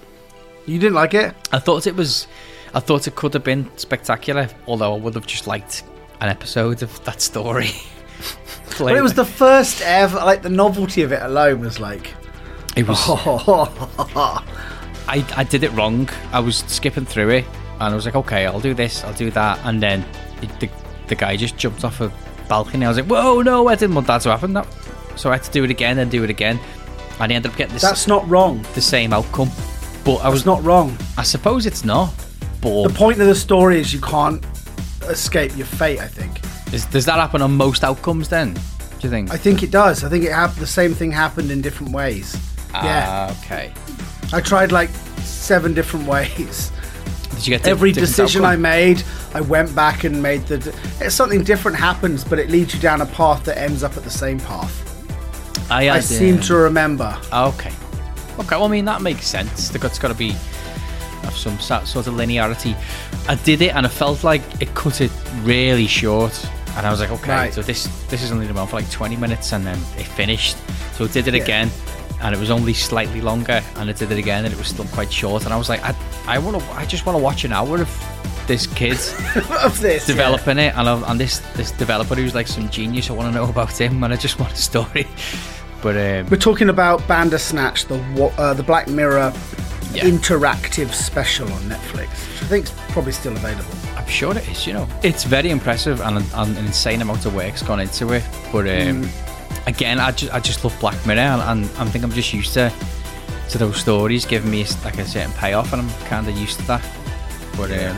[0.67, 1.35] You didn't like it?
[1.53, 2.27] I thought it was.
[2.75, 5.85] I thought it could have been spectacular, although I would have just liked
[6.21, 7.71] an episode of that story.
[8.79, 12.15] But it was the first ever, like the novelty of it alone was like.
[12.77, 12.99] It was.
[15.09, 16.09] I, I did it wrong.
[16.33, 19.31] I was skipping through it, and I was like, okay, I'll do this, I'll do
[19.33, 20.05] that, and then
[20.43, 20.71] it, the
[21.09, 22.13] the guy just jumped off a
[22.49, 22.85] balcony.
[22.85, 24.53] I was like, whoa, no, I didn't want that to happen.
[24.53, 24.67] That,
[25.19, 26.59] so I had to do it again and do it again,
[27.21, 28.65] and I ended up getting this, That's not wrong.
[28.75, 29.51] the same outcome.
[30.05, 30.97] But I was It's not wrong.
[31.19, 32.15] I suppose it's not.
[32.63, 34.43] But The point of the story is you can't
[35.09, 36.01] escape your fate.
[36.01, 36.41] I think.
[36.73, 38.29] is, does that happen on most outcomes?
[38.29, 38.61] Then, do
[39.03, 39.31] you think?
[39.33, 40.05] I think it does.
[40.05, 42.37] I think it hap- the same thing happened in different ways.
[42.73, 43.73] yeah, Ah, okay.
[44.33, 46.73] I tried like seven different ways.
[47.35, 48.63] Did you get to Every different decision I outcome?
[48.63, 49.03] made,
[49.35, 50.59] I went back and made the.
[50.59, 53.97] d- It's something different happens, but it leads you down a path that ends up
[53.97, 54.85] at the same path.
[55.71, 57.19] I, I seem um, to remember.
[57.33, 57.73] Okay.
[58.39, 59.69] Okay, well, I mean, that makes sense.
[59.69, 60.31] The It's got to be
[61.23, 62.77] have some sort of linearity.
[63.29, 65.11] I did it and I felt like it cut it
[65.43, 66.33] really short.
[66.77, 67.55] And I was like, okay, Right.
[67.55, 70.57] so this this is only on for like 20 minutes and then it finished.
[70.95, 71.43] So I did it Yeah.
[71.43, 71.71] again
[72.23, 74.87] and it was only slightly longer and I did it again and it was still
[74.87, 75.45] quite short.
[75.45, 75.95] And I was like, I,
[76.27, 78.93] I want to, I just want to watch an hour of this kid
[79.65, 80.09] of this.
[80.09, 80.15] yeah.
[80.15, 83.11] developing it, and, I- and this this developer who's like some genius.
[83.11, 85.07] I want to know about him, and I just want a story.
[85.83, 87.99] But um, We're talking about Bandersnatch, the
[88.39, 89.33] uh, the Black Mirror
[89.93, 90.05] Yeah.
[90.05, 93.71] interactive special on Netflix, which I think's probably still available.
[93.97, 94.67] I'm sure it is.
[94.67, 98.25] You know, it's very impressive, and, and an insane amount of work's gone into it.
[98.53, 99.09] But um,
[99.67, 102.55] again, I just I just love Black Mirror, and, and I think I'm just used
[102.55, 102.73] to
[103.51, 106.67] to those stories giving me like a certain payoff, and I'm kind of used to
[106.67, 106.83] that.
[107.57, 107.97] But um,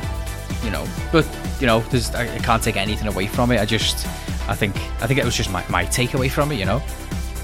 [0.64, 1.26] you know, but
[1.60, 3.58] you know, there's I, I can't take anything away from it.
[3.60, 4.06] I just
[4.48, 6.58] I think I think it was just my my takeaway from it.
[6.58, 6.82] You know.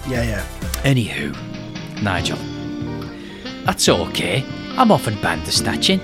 [0.09, 0.45] Yeah, yeah.
[0.85, 1.35] Anywho,
[2.03, 2.39] Nigel,
[3.65, 4.45] that's okay.
[4.77, 5.99] I'm often bandersnatching,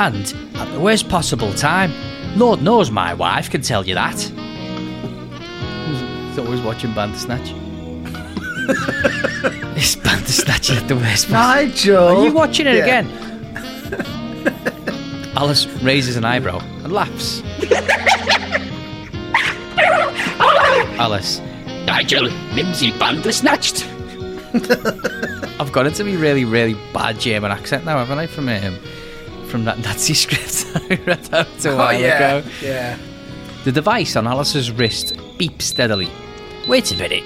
[0.00, 1.92] and at the worst possible time.
[2.36, 4.18] Lord knows my wife can tell you that.
[6.28, 7.48] He's always watching Bandersnatch.
[9.74, 12.84] He's Bandersnatching at the worst possible Nigel, Are you watching it Yeah.
[12.84, 13.06] again?
[15.36, 17.42] Alice raises an eyebrow and laughs.
[20.98, 21.40] Alice,
[21.86, 23.86] Nigel, Mimsy Bandersnatched.
[25.60, 28.26] I've got it to be really, really bad German accent now, haven't I?
[28.26, 28.76] From um,
[29.48, 32.48] from that Nazi script I read out a Oh while yeah, ago.
[32.60, 32.98] yeah.
[33.64, 36.08] The device on Alice's wrist beeps steadily.
[36.68, 37.24] Wait a minute.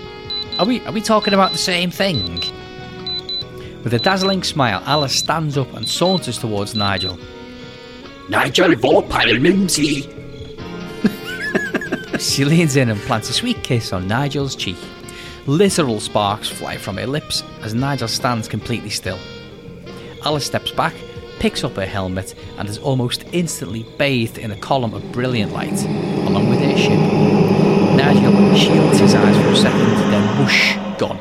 [0.59, 2.43] Are we are we talking about the same thing?
[3.83, 7.19] With a dazzling smile, Alice stands up and saunters towards Nigel.
[8.29, 10.03] Nigel Vorpile Mimsy.
[12.21, 14.77] She leans in and plants a sweet kiss on Nigel's cheek.
[15.47, 19.19] Literal sparks fly from her lips as Nigel stands completely still.
[20.23, 20.93] Alice steps back,
[21.39, 25.83] picks up her helmet, and is almost instantly bathed in a column of brilliant light,
[26.27, 27.01] along with her ship.
[27.97, 31.19] Nigel shields his eyes for a second, then whoosh, gone.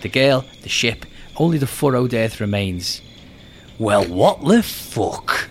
[0.00, 3.02] The girl, the ship, only the furrowed earth remains.
[3.78, 5.48] Well, what the fuck?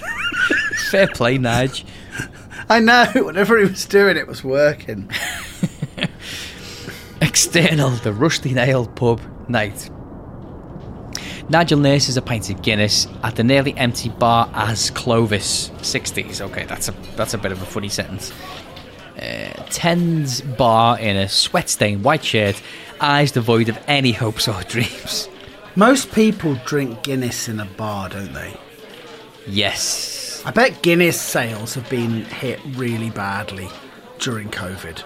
[0.94, 1.84] Fair play, Nige.
[2.68, 3.10] I know.
[3.16, 5.10] Whatever he was doing, it was working.
[7.20, 9.90] External, the rusty nailed pub night.
[11.48, 15.70] Nigel nurses a pint of Guinness at the nearly empty bar as Clovis.
[15.80, 16.40] 60s.
[16.40, 18.32] Okay, that's a that's a bit of a funny sentence.
[19.16, 22.62] Uh, Tens bar in a sweat stained white shirt,
[23.00, 25.28] eyes devoid of any hopes or dreams.
[25.74, 28.56] Most people drink Guinness in a bar, don't they?
[29.48, 30.13] Yes.
[30.46, 33.68] I bet Guinness sales have been hit really badly
[34.18, 35.02] during COVID.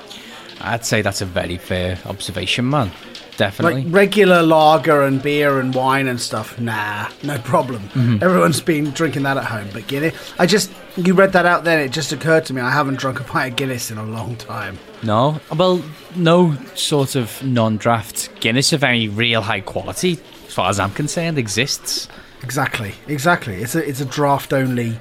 [0.61, 2.91] I'd say that's a very fair observation, man.
[3.37, 3.85] Definitely.
[3.85, 7.83] Like regular lager and beer and wine and stuff, nah, no problem.
[7.91, 8.25] Mm-hmm.
[8.25, 9.69] Everyone's been drinking that at home.
[9.73, 12.73] But Guinness, I just, you read that out then, it just occurred to me I
[12.73, 14.77] haven't drunk a pint of Guinness in a long time.
[15.05, 15.85] No, well,
[16.17, 21.39] no sort of non-draft Guinness of any real high quality, as far as I'm concerned,
[21.39, 22.09] exists.
[22.43, 23.63] Exactly, exactly.
[23.63, 24.99] It's a, it's a draft only.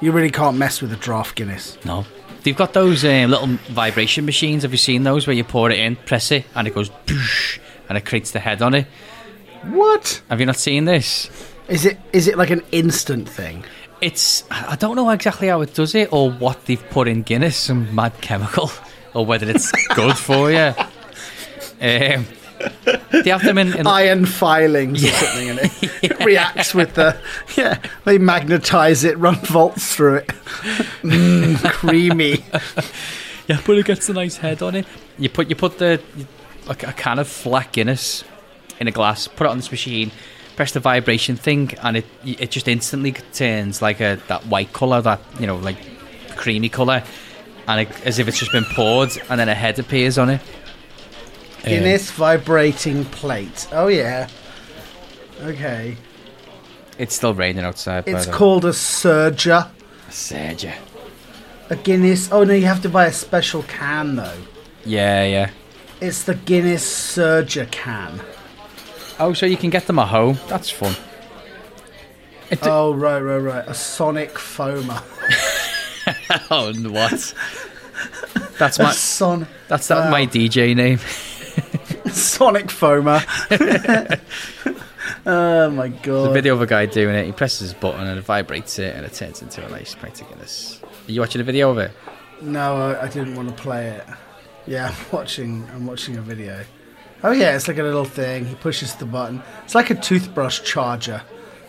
[0.00, 1.78] You really can't mess with a draft Guinness.
[1.84, 2.04] No,
[2.42, 4.62] they've got those um, little vibration machines.
[4.62, 7.58] Have you seen those where you pour it in, press it, and it goes, "Poosh,"
[7.88, 8.86] and it creates the head on it?
[9.64, 11.30] What Have you not seen this?
[11.68, 11.98] is it?
[12.12, 13.64] Is it like an instant thing?
[14.02, 17.56] It's I don't know exactly how it does it or what they've put in Guinness,
[17.56, 18.70] some mad chemical,
[19.14, 20.74] or whether it's good for you.
[21.80, 22.24] Um,
[23.10, 25.90] they have them in, Iron filings or something in it.
[26.04, 27.16] It reacts with the
[27.56, 27.78] yeah.
[28.04, 30.26] They magnetize it, run volts through it.
[31.02, 32.44] Mmm, creamy.
[33.48, 34.86] Yeah, but it gets a nice head on it.
[35.18, 36.02] You put you put the
[36.66, 38.24] like a can of flat Guinness
[38.80, 40.10] in a glass, put it on this machine,
[40.56, 45.00] press the vibration thing, and it it just instantly turns like a that white color,
[45.02, 45.76] that you know like
[46.36, 47.02] creamy color,
[47.68, 50.40] and it, as if it's just been poured, and then a head appears on it.
[51.64, 53.66] Guinness vibrating plate.
[53.72, 54.28] Oh yeah.
[55.42, 55.96] Okay.
[56.98, 58.04] it's still raining outside.
[58.06, 59.68] It's called a Surger.
[60.08, 60.74] Sergio.
[61.70, 62.30] A Guinness.
[62.30, 64.38] Oh no, you have to buy a special can though.
[64.84, 65.50] Yeah, yeah.
[66.00, 68.20] It's the Guinness Surger can.
[69.18, 70.38] Oh, so you can get them at home.
[70.48, 70.94] That's fun.
[72.50, 73.64] It Oh right, right, right.
[73.66, 75.02] A Sonic Foamer.
[76.50, 77.34] oh, what?
[78.58, 79.46] That's my son.
[79.68, 80.10] that's that Wow.
[80.10, 80.98] my DJ name.
[82.10, 83.20] Sonic Foamer.
[85.26, 86.04] oh my god.
[86.04, 87.26] There's a video of a guy doing it.
[87.26, 90.20] He presses his button and it vibrates it and it turns into a nice pint
[90.20, 90.80] of Guinness.
[91.06, 91.90] Are you watching a video of it?
[92.40, 94.06] No, I, I didn't want to play it.
[94.66, 95.68] Yeah, I'm watching.
[95.74, 96.64] I'm watching a video.
[97.22, 98.44] Oh yeah, it's like a little thing.
[98.44, 99.42] He pushes the button.
[99.64, 101.22] It's like a toothbrush charger.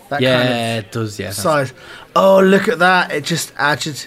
[0.10, 1.18] That yeah, kind it does.
[1.18, 1.32] Yeah.
[1.32, 1.74] size.
[2.16, 3.12] Oh, look at that!
[3.12, 4.06] It just added.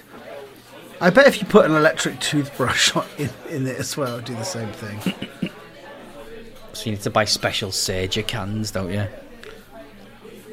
[1.00, 4.20] I bet if you put an electric toothbrush on, in, in it as well, it'll
[4.20, 5.14] do the same thing.
[6.78, 9.04] So you need to buy special Surger cans, don't you?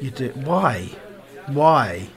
[0.00, 0.90] You do why?
[1.46, 2.08] Why?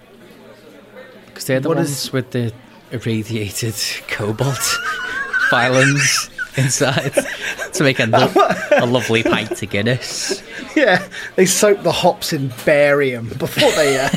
[1.27, 2.51] Because they're the What ones is- with the
[2.89, 3.75] irradiated
[4.07, 4.57] cobalt
[5.51, 7.13] filings inside
[7.73, 8.33] to make a, lo-
[8.71, 10.41] a lovely pint of Guinness.
[10.75, 13.99] Yeah, they soak the hops in barium before they.
[13.99, 14.09] Uh...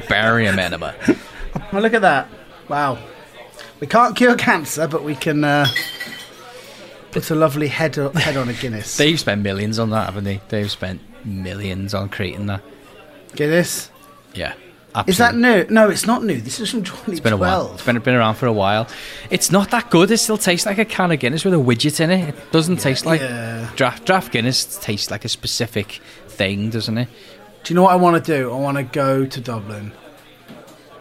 [0.08, 0.94] Barium enema.
[1.72, 2.28] oh, look at that!
[2.68, 2.98] Wow,
[3.80, 5.66] we can't cure cancer, but we can uh,
[7.12, 8.96] put a lovely head head on a Guinness.
[8.98, 10.40] They've spent millions on that, haven't they?
[10.48, 12.62] They've spent millions on creating that.
[13.34, 13.90] Guinness.
[14.34, 14.54] Yeah.
[15.06, 15.64] Is that new?
[15.70, 16.40] No, it's not new.
[16.40, 17.08] This is from 2012.
[17.12, 17.72] It's been a while.
[17.74, 18.88] It's been been around for a while.
[19.30, 20.10] It's not that good.
[20.10, 22.30] It still tastes like a can of Guinness with a widget in it.
[22.30, 23.70] It doesn't taste like Yeah.
[23.76, 24.78] draft draft Guinness.
[24.80, 27.08] Tastes like a specific thing, doesn't it?
[27.62, 28.50] Do you know what I want to do?
[28.50, 29.92] I want to go to Dublin,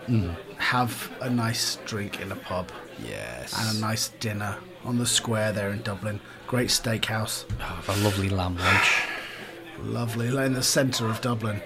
[0.05, 0.29] hmm.
[0.57, 2.71] have a nice drink in a pub,
[3.03, 3.53] Yes.
[3.57, 6.19] and a nice dinner on the square there in Dublin.
[6.47, 9.03] Great steakhouse, ah, Have a lovely lamb lunch.
[9.83, 11.61] lovely, in the centre of Dublin.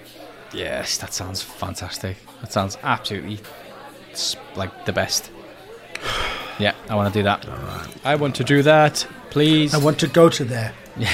[0.52, 2.18] Yes, that sounds fantastic.
[2.40, 3.40] That sounds absolutely
[4.56, 5.30] like the best.
[6.58, 7.48] Yeah, I want to do that.
[8.04, 9.74] I want to do that, please.
[9.74, 10.74] I want to go to there.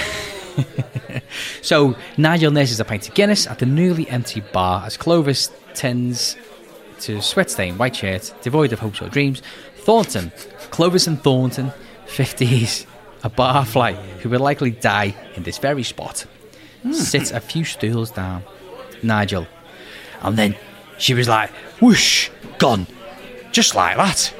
[1.62, 6.36] So Nigel nurses a pint of Guinness at the newly empty bar as Clovis tends
[7.00, 9.42] to sweat stain white shirt, devoid of hopes or dreams.
[9.76, 10.32] Thornton,
[10.70, 11.72] Clovis and Thornton,
[12.08, 12.86] 50s,
[13.22, 16.26] a barfly who will likely die in this very spot,
[16.92, 18.42] sits a few stools down.
[19.02, 19.46] Nigel.
[20.22, 20.56] And then
[20.98, 22.86] she was like, whoosh, gone.
[23.52, 24.34] Just like that.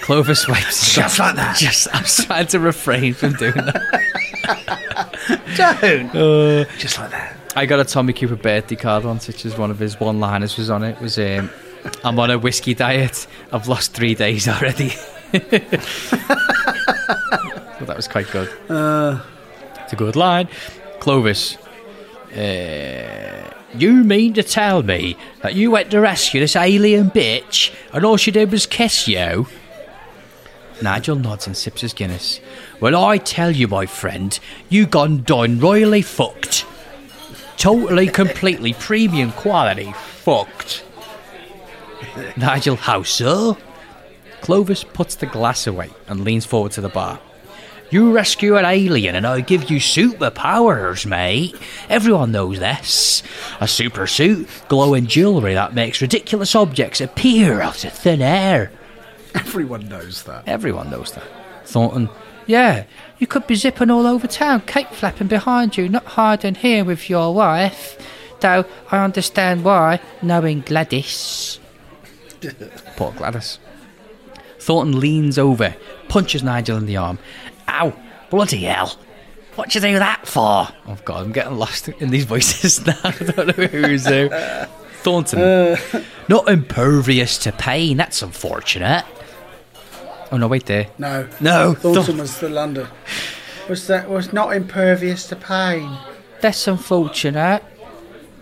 [0.00, 0.94] Clovis wipes.
[0.94, 1.56] Just like that.
[1.56, 4.20] Just, I was trying to refrain from doing that.
[5.56, 6.68] Don't.
[6.78, 7.36] Just like that.
[7.56, 10.70] I got a Tommy Cooper birthday card once, which is one of his one-liners was
[10.70, 11.00] on it.
[11.00, 11.50] Was um,
[12.04, 13.26] I'm on a whiskey diet.
[13.52, 14.92] I've lost three days already.
[15.32, 15.38] So
[17.84, 18.48] that was quite good.
[18.68, 20.48] it's a good line.
[21.00, 21.56] Clovis,
[22.36, 28.04] uh, you mean to tell me that you went to rescue this alien bitch and
[28.04, 29.46] all she did was kiss you?
[30.82, 32.40] Nigel nods and sips his Guinness.
[32.80, 34.38] Well, I tell you, my friend,
[34.68, 36.64] you gone done royally fucked.
[37.56, 40.84] Totally, completely premium quality fucked.
[42.36, 43.58] Nigel, how so?
[44.40, 47.20] Clovis puts the glass away and leans forward to the bar.
[47.90, 51.56] You rescue an alien and I give you superpowers, mate.
[51.88, 53.24] Everyone knows this.
[53.60, 58.70] A super suit, glowing jewellery that makes ridiculous objects appear out of thin air.
[59.34, 60.46] Everyone knows that.
[60.46, 61.24] Everyone knows that.
[61.64, 62.08] Thornton,
[62.46, 62.84] yeah,
[63.18, 67.10] you could be zipping all over town, cape flapping behind you, not hiding here with
[67.10, 67.98] your wife.
[68.40, 71.58] Though I understand why, knowing Gladys.
[72.96, 73.58] Poor Gladys.
[74.60, 75.74] Thornton leans over,
[76.08, 77.18] punches Nigel in the arm.
[77.68, 77.92] Ow,
[78.30, 78.96] bloody hell.
[79.56, 80.68] What'd you do that for?
[80.86, 82.94] Oh god, I'm getting lost in these voices now.
[83.04, 84.28] I don't know who's who.
[85.02, 85.78] Thornton.
[86.28, 89.04] Not impervious to pain, that's unfortunate.
[90.30, 90.88] Oh no, wait there.
[90.98, 91.26] No.
[91.40, 92.86] No, Thornton Thor- was the London.
[93.68, 95.96] Was that was not impervious to pain?
[96.40, 97.62] that's unfortunate.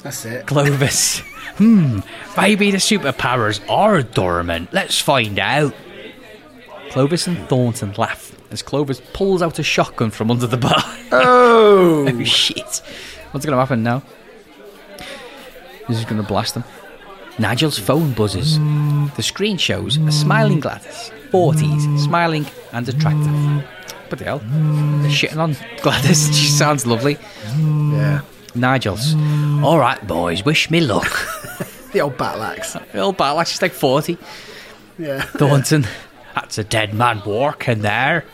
[0.03, 0.47] That's it.
[0.47, 1.21] Clovis.
[1.57, 2.01] hmm,
[2.37, 4.73] maybe the superpowers are dormant.
[4.73, 5.75] Let's find out.
[6.91, 10.83] Clovis and Thornton laugh as Clovis pulls out a shotgun from under the bar.
[11.13, 12.83] Oh, oh shit.
[13.31, 14.03] What's going to happen now?
[15.89, 16.65] This is going to blast them.
[17.39, 18.59] Nigel's phone buzzes.
[19.17, 23.65] The screen shows a smiling Gladys, 40s, smiling and attractive.
[24.11, 24.39] But the hell?
[24.39, 26.29] They're shitting on Gladys.
[26.37, 27.17] She sounds lovely.
[27.57, 28.23] yeah.
[28.55, 29.15] Nigel's.
[29.63, 31.11] All right, boys, wish me luck.
[31.93, 32.75] The old battle axe.
[32.93, 34.19] The old Battle, axe, she's like 40.
[34.99, 35.23] Yeah.
[35.23, 35.87] Thornton,
[36.41, 38.25] that's a dead man walking there.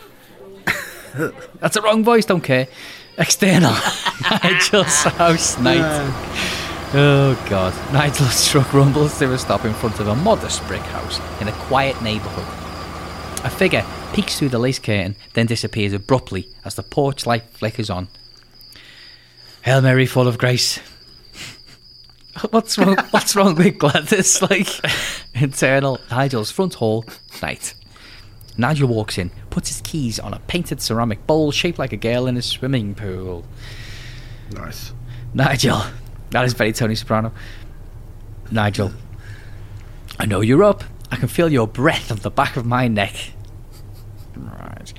[1.59, 2.67] that's a wrong voice, don't care.
[3.17, 3.71] External,
[4.43, 5.81] Nigel's house night.
[6.93, 7.73] Oh, God.
[7.91, 11.51] Nigel's truck rumbles to a stop in front of a modest brick house in a
[11.53, 12.45] quiet neighbourhood.
[13.43, 17.89] A figure peeks through the lace curtain, then disappears abruptly as the porch light flickers
[17.89, 18.07] on.
[19.63, 20.77] Hail Mary, full of grace.
[22.51, 22.97] What's wrong?
[23.11, 24.41] What's wrong with Gladys?
[24.41, 24.69] Like
[25.33, 27.03] internal Nigel's front hall
[27.41, 27.73] night.
[28.57, 32.27] Nigel walks in, puts his keys on a painted ceramic bowl shaped like a girl
[32.27, 33.45] in a swimming pool.
[34.51, 34.93] Nice.
[35.33, 35.81] Nigel,
[36.31, 37.33] that is very Tony Soprano.
[38.51, 38.91] Nigel,
[40.19, 40.83] I know you're up.
[41.11, 43.15] I can feel your breath on the back of my neck.
[44.35, 44.93] Right.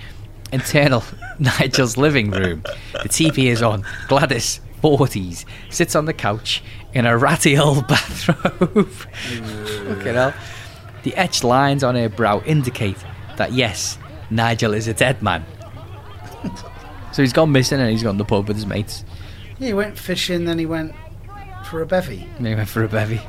[0.52, 1.02] Internal
[1.38, 2.62] Nigel's living room.
[2.92, 3.84] The TV is on.
[4.08, 8.88] Gladys, 40s, sits on the couch in a ratty old bathrobe.
[8.88, 10.34] Fucking hell.
[11.02, 12.96] The etched lines on her brow indicate
[13.36, 13.98] that yes,
[14.30, 15.44] Nigel is a dead man.
[17.12, 19.04] so he's gone missing and he's gone to the pub with his mates.
[19.58, 20.94] Yeah, he went fishing, then he went
[21.64, 22.28] for a bevy.
[22.38, 23.20] Maybe went for a bevy.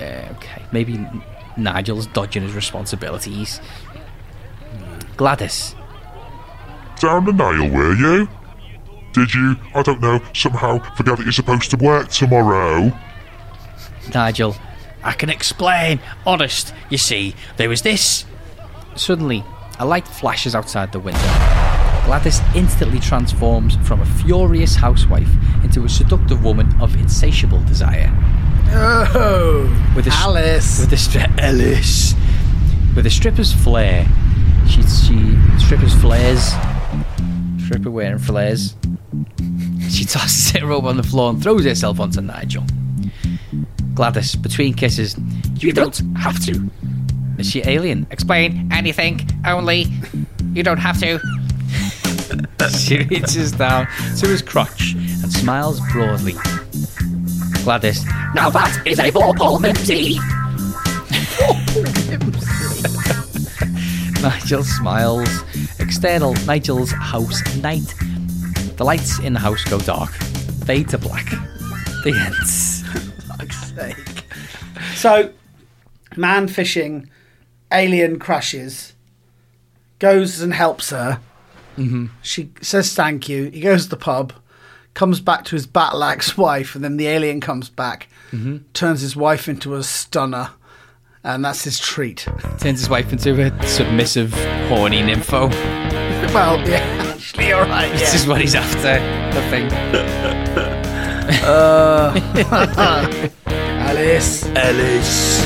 [0.00, 1.06] Uh, okay, maybe
[1.56, 3.60] Nigel's dodging his responsibilities.
[5.16, 5.74] Gladys,
[7.00, 8.28] Down the nail, were you?
[9.12, 12.92] Did you, I don't know, somehow forget that you're supposed to work tomorrow?
[14.14, 14.54] Nigel,
[15.02, 16.00] I can explain.
[16.26, 18.26] Honest, you see, there was this.
[18.96, 19.44] Suddenly,
[19.78, 21.20] a light flashes outside the window.
[22.06, 25.28] Gladys instantly transforms from a furious housewife
[25.64, 28.10] into a seductive woman of insatiable desire.
[28.68, 30.80] Oh, With a Alice.
[30.80, 32.14] with a stri- Alice,
[32.94, 34.06] with a stripper's flair.
[34.68, 36.52] She she strippers flares.
[37.64, 38.74] Stripper wearing flares.
[39.90, 42.64] She tosses her robe on the floor and throws herself onto Nigel.
[43.94, 45.16] Gladys, between kisses,
[45.56, 46.68] You don't have to.
[47.38, 48.06] Is she alien?
[48.10, 49.86] Explain anything, only.
[50.52, 51.20] You don't have to.
[52.78, 53.86] she reaches down
[54.18, 56.34] to his crotch and smiles broadly.
[57.64, 60.18] Gladys, Now that is a Vorpal Minty.
[64.22, 65.28] Nigel smiles.
[65.78, 67.94] External Nigel's house night.
[68.76, 70.10] The lights in the house go dark.
[70.64, 71.26] Fade to black.
[72.04, 72.82] The ends.
[73.26, 74.24] fuck's sake.
[74.94, 75.32] So,
[76.16, 77.08] man fishing,
[77.72, 78.94] alien crashes,
[79.98, 81.20] goes and helps her.
[81.76, 82.06] Mm-hmm.
[82.22, 83.50] She says thank you.
[83.50, 84.32] He goes to the pub,
[84.94, 88.08] comes back to his battle axe wife, and then the alien comes back,
[88.74, 90.50] turns his wife into a stunner,
[91.22, 92.26] and that's his treat.
[92.58, 94.32] Turns his wife into a submissive,
[94.68, 95.50] horny nympho.
[96.34, 97.92] well, yeah, actually, all right.
[97.92, 98.98] This is what he's after,
[99.38, 99.72] I think.
[103.46, 104.44] Alice.
[104.54, 105.44] Alice.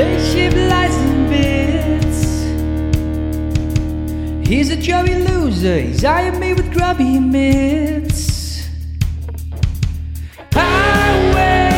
[0.00, 2.20] Spaceship lies in bits.
[4.48, 8.66] He's a chubby loser, he's eyeing me with grubby mitts.
[10.52, 11.69] Highway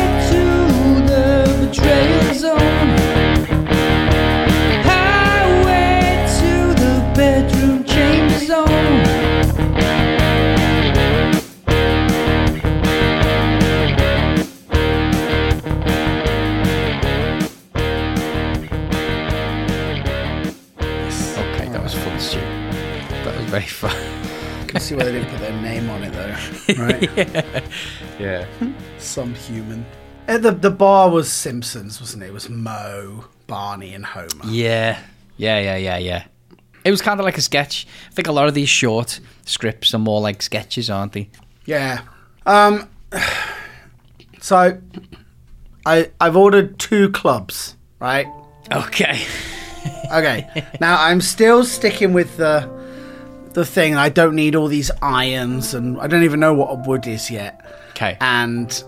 [26.77, 27.09] Right?
[28.19, 28.45] Yeah.
[28.97, 29.85] Some human.
[30.27, 32.27] Uh, the, the bar was Simpsons, wasn't it?
[32.27, 34.45] It was Mo, Barney, and Homer.
[34.45, 34.99] Yeah.
[35.37, 36.25] Yeah, yeah, yeah, yeah.
[36.85, 37.87] It was kind of like a sketch.
[38.09, 41.29] I think a lot of these short scripts are more like sketches, aren't they?
[41.65, 42.01] Yeah.
[42.45, 42.89] Um.
[44.41, 44.77] So,
[45.85, 48.27] I I've ordered two clubs, right?
[48.71, 49.21] Okay.
[50.13, 50.65] Okay.
[50.79, 52.69] now I'm still sticking with the
[53.53, 53.95] the thing.
[53.95, 57.29] I don't need all these irons, and I don't even know what a wood is
[57.31, 58.17] yet, Okay.
[58.21, 58.83] and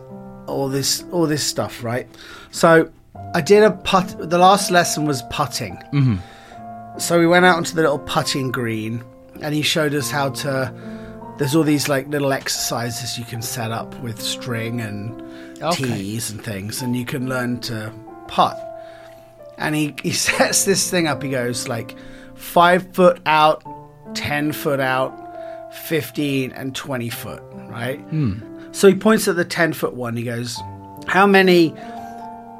[0.47, 2.07] all this all this stuff, right?
[2.51, 2.89] So
[3.34, 4.30] I did a putt.
[4.30, 5.76] The last lesson was putting.
[5.93, 6.99] Mm-hmm.
[6.99, 9.03] So we went out onto the little putting green,
[9.41, 10.74] and he showed us how to.
[11.38, 15.22] There's all these like little exercises you can set up with string and
[15.61, 15.84] Okay.
[15.84, 17.91] tees and things, and you can learn to
[18.28, 18.57] putt.
[19.57, 21.22] And he, he sets this thing up.
[21.24, 21.95] He goes like
[22.36, 23.63] five foot out,
[24.16, 25.13] ten foot out,
[25.88, 27.99] fifteen and twenty foot, right?
[28.72, 30.16] So he points at the ten foot one.
[30.18, 30.59] He goes,
[31.07, 31.72] "How many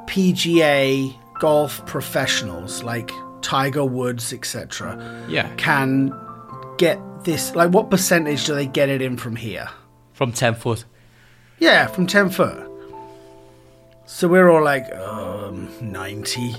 [0.06, 3.10] PGA golf professionals like
[3.42, 4.98] Tiger Woods, etc.,
[5.28, 5.48] Yeah.
[5.56, 6.12] can
[6.78, 7.54] get this?
[7.54, 9.68] Like, what percentage do they get it in from here?"
[10.12, 10.84] From 10 foot.
[11.58, 12.56] Yeah, from 10 foot.
[14.06, 16.56] So we're all like, um, 90.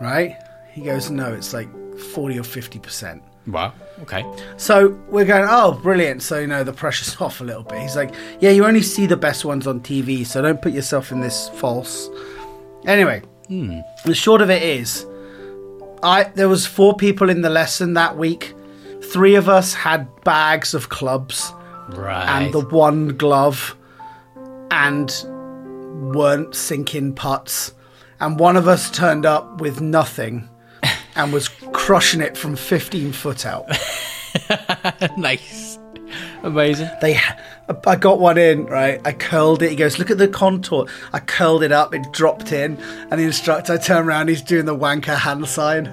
[0.00, 0.36] Right?
[0.72, 1.68] He goes, no, it's like
[2.14, 3.20] 40 or 50%.
[3.48, 3.72] Wow.
[4.02, 4.24] Okay.
[4.56, 6.22] So we're going, oh, brilliant.
[6.22, 7.80] So, you know, the pressure's off a little bit.
[7.80, 11.10] He's like, yeah, you only see the best ones on TV, so don't put yourself
[11.10, 12.08] in this false.
[12.86, 13.80] Anyway, hmm.
[14.04, 15.04] the short of it is,
[16.02, 18.54] I there was four people in the lesson that week.
[19.12, 21.52] Three of us had bags of clubs
[21.88, 22.28] Right.
[22.28, 23.74] and the one glove
[24.70, 25.10] and
[26.14, 27.72] weren't sinking putts.
[28.20, 30.48] And one of us turned up with nothing
[31.16, 31.48] and was
[31.88, 33.66] crushing it from 15 foot out.
[35.16, 35.78] nice.
[36.42, 36.90] Amazing.
[37.00, 37.18] They,
[37.86, 39.00] I got one in, right?
[39.06, 39.70] I curled it.
[39.70, 40.86] He goes, look at the contour.
[41.14, 42.76] I curled it up, it dropped in.
[43.10, 45.86] And the instructor, I turn around, he's doing the wanker hand sign.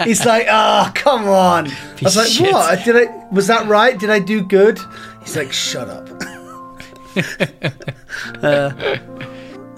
[0.04, 1.68] he's like, oh, come on.
[1.68, 2.52] I was like, shit.
[2.52, 2.84] what?
[2.84, 3.96] Did I, was that right?
[3.96, 4.80] Did I do good?
[5.20, 6.08] He's like, shut up.
[8.42, 8.70] Uh,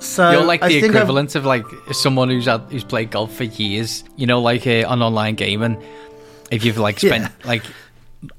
[0.04, 3.10] so You're like I the think I've- equivalent of like someone who's had, who's played
[3.10, 4.04] golf for years.
[4.16, 5.82] You know, like uh, on online gaming.
[6.50, 7.48] If you've like spent Yeah.
[7.48, 7.62] like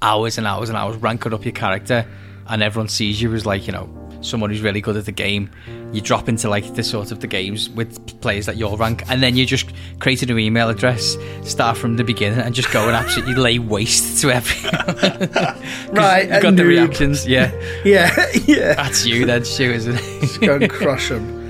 [0.01, 2.05] hours and hours and hours ranking up your character,
[2.47, 3.89] and everyone sees you as like you know
[4.21, 5.49] someone who's really good at the game.
[5.91, 9.21] You drop into like the sort of the games with players that your rank, and
[9.23, 12.85] then you just create a new email address, start from the beginning, and just go
[12.87, 15.55] and absolutely lay waste to everyone.
[15.95, 17.51] Right, you've got the reactions, yeah.
[17.85, 18.13] Yeah,
[18.45, 18.73] yeah.
[18.75, 20.21] That's you then, Stu, isn't it?
[20.21, 21.44] Just go and crush them.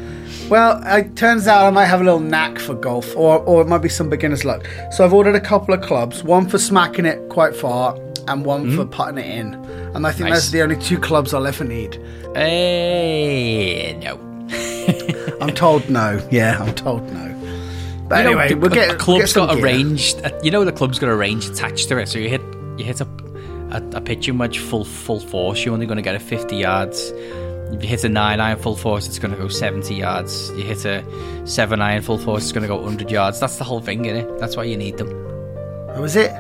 [0.49, 3.67] Well, it turns out I might have a little knack for golf, or, or it
[3.67, 4.67] might be some beginner's luck.
[4.91, 8.75] So I've ordered a couple of clubs, one for smacking it quite far, and one
[8.75, 9.55] for putting it in.
[9.95, 10.43] And I think Nice.
[10.43, 11.95] those are the only two clubs I'll ever need.
[12.35, 14.19] Hey, no.
[15.41, 16.25] I'm told no.
[16.31, 17.31] Yeah, I'm told no.
[18.07, 20.13] But You anyway, the- we'll get club's get got a range.
[20.23, 22.07] uh, You know, the club's got a range attached to it.
[22.07, 22.41] So you hit
[22.77, 23.07] you hit a
[23.71, 25.65] a, a pitching wedge full full force.
[25.65, 27.11] You're only going to get a 50 yards.
[27.73, 30.49] If you hit a nine iron full force, it's going to go 70 yards.
[30.51, 31.03] You hit a
[31.47, 33.39] seven iron full force, it's going to go 100 yards.
[33.39, 34.39] That's the whole thing, innit?
[34.39, 35.09] That's why you need them.
[35.95, 36.31] Oh, is it?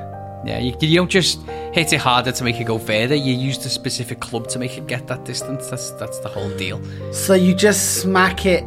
[0.45, 1.41] Yeah, you, you don't just
[1.73, 3.15] hit it harder to make it go further.
[3.15, 5.67] You use the specific club to make it get that distance.
[5.69, 6.79] That's that's the whole deal.
[7.11, 8.63] So you just smack it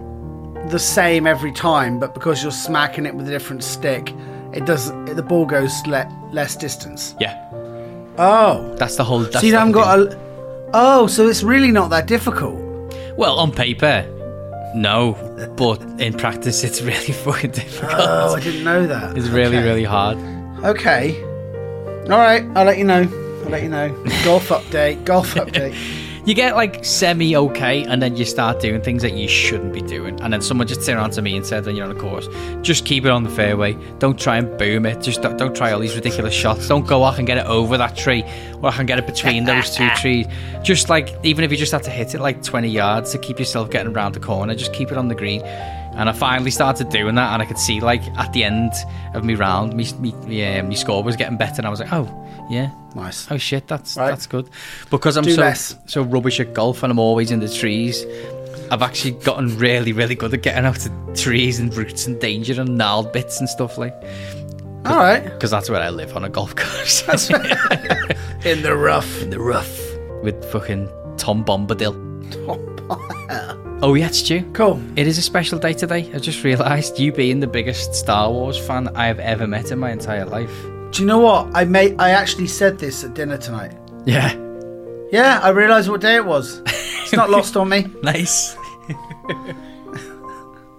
[0.70, 4.12] the same every time, but because you're smacking it with a different stick,
[4.52, 7.14] it does the ball goes le- less distance.
[7.20, 7.44] Yeah,
[8.18, 9.20] Oh, that's the whole.
[9.20, 10.12] That's so you haven't got deal.
[10.12, 10.27] a.
[10.74, 12.54] Oh, so it's really not that difficult.
[13.16, 14.04] Well, on paper,
[14.74, 15.12] no,
[15.56, 17.92] but in practice, it's really fucking difficult.
[17.96, 19.16] Oh, I didn't know that.
[19.16, 19.66] It's really, Okay.
[19.66, 20.18] really hard.
[20.64, 21.20] Okay.
[22.10, 23.02] All right, I'll let you know.
[23.44, 23.88] I'll let you know.
[24.24, 25.04] Golf update.
[25.04, 25.74] Golf update.
[26.28, 29.80] You get like semi okay, and then you start doing things that you shouldn't be
[29.80, 30.20] doing.
[30.20, 32.28] And then someone just turned around to me and said, "Then you're on a course.
[32.60, 33.78] Just keep it on the fairway.
[33.98, 35.00] Don't try and boom it.
[35.00, 36.68] Just don't, don't try all these ridiculous shots.
[36.68, 38.24] Don't go, I can get it over that tree,
[38.60, 40.26] or I can get it between those two trees.
[40.62, 43.38] Just like even if you just have to hit it like 20 yards to keep
[43.38, 46.90] yourself getting around the corner, just keep it on the green." And I finally started
[46.90, 48.74] doing that, and I could see like at the end
[49.14, 51.80] of me round, me me, me, um, me score was getting better, and I was
[51.80, 52.04] like, "Oh,
[52.50, 53.30] yeah, Nice.
[53.30, 54.08] Oh shit, that's Right.
[54.10, 54.48] that's good.
[54.90, 55.76] Because I'm Do so less.
[55.86, 58.04] so rubbish at golf and I'm always in the trees.
[58.70, 62.60] I've actually gotten really, really good at getting out of trees and roots and danger
[62.60, 63.94] and gnarled bits and stuff like.
[64.84, 65.22] All right.
[65.24, 67.02] Because that's where I live on a golf course.
[68.44, 69.22] In the rough.
[69.22, 69.78] in the rough
[70.22, 70.88] with fucking
[71.18, 71.94] Tom Bombadil.
[73.80, 74.42] Oh yeah, Stu.
[74.54, 74.82] Cool.
[74.96, 76.10] It is a special day today.
[76.12, 79.78] I just realised you being the biggest Star Wars fan I have ever met in
[79.78, 80.52] my entire life.
[80.90, 81.50] Do you know what?
[81.54, 81.96] I made.
[82.00, 83.76] I actually said this at dinner tonight.
[84.06, 84.32] Yeah,
[85.12, 86.62] Yeah, I realised what day it was.
[86.66, 87.86] It's not lost on me.
[88.02, 88.56] nice.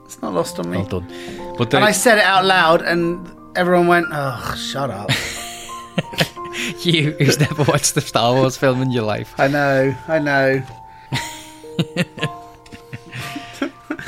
[0.05, 0.78] It's not lost on me.
[0.78, 1.55] Well done.
[1.57, 5.12] But And I said it out loud, and everyone went, "Oh, shut up."
[6.84, 9.32] you who's never watched the Star Wars film in your life.
[9.38, 9.95] I know.
[10.07, 10.64] I know.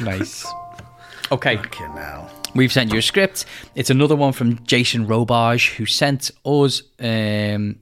[0.02, 0.45] Nice.
[1.32, 2.28] Okay, Okay, now.
[2.56, 3.45] We've sent you a script.
[3.76, 7.78] It's another one from Jason Robage, who sent us um,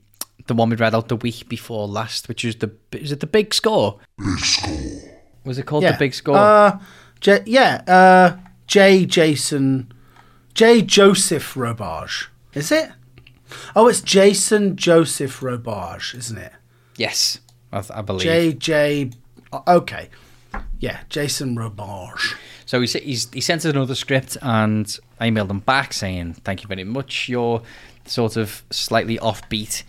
[0.48, 3.28] the one we read out the week before last, which is the is it the
[3.28, 4.00] big score?
[4.18, 5.02] Big score.
[5.46, 5.94] Was it called Yeah.
[5.94, 6.36] the big score?
[6.38, 6.80] Uh,
[7.22, 7.82] J- yeah.
[7.88, 9.06] Uh, J.
[9.06, 9.92] Jason.
[10.54, 10.82] J.
[10.82, 12.30] Joseph Robage.
[12.54, 12.92] Is it?
[13.76, 16.52] Oh, it's Jason Joseph Robage, isn't it?
[16.98, 17.40] yes,
[17.72, 18.24] I, I believe.
[18.24, 18.54] J.
[18.54, 19.12] J.
[19.68, 20.10] Okay.
[20.80, 22.36] Yeah, Jason Robage.
[22.70, 24.86] So he, he's, he sent us another script, and
[25.20, 27.28] I emailed him back saying, "Thank you very much.
[27.28, 27.64] Your
[28.06, 29.82] sort of slightly offbeat,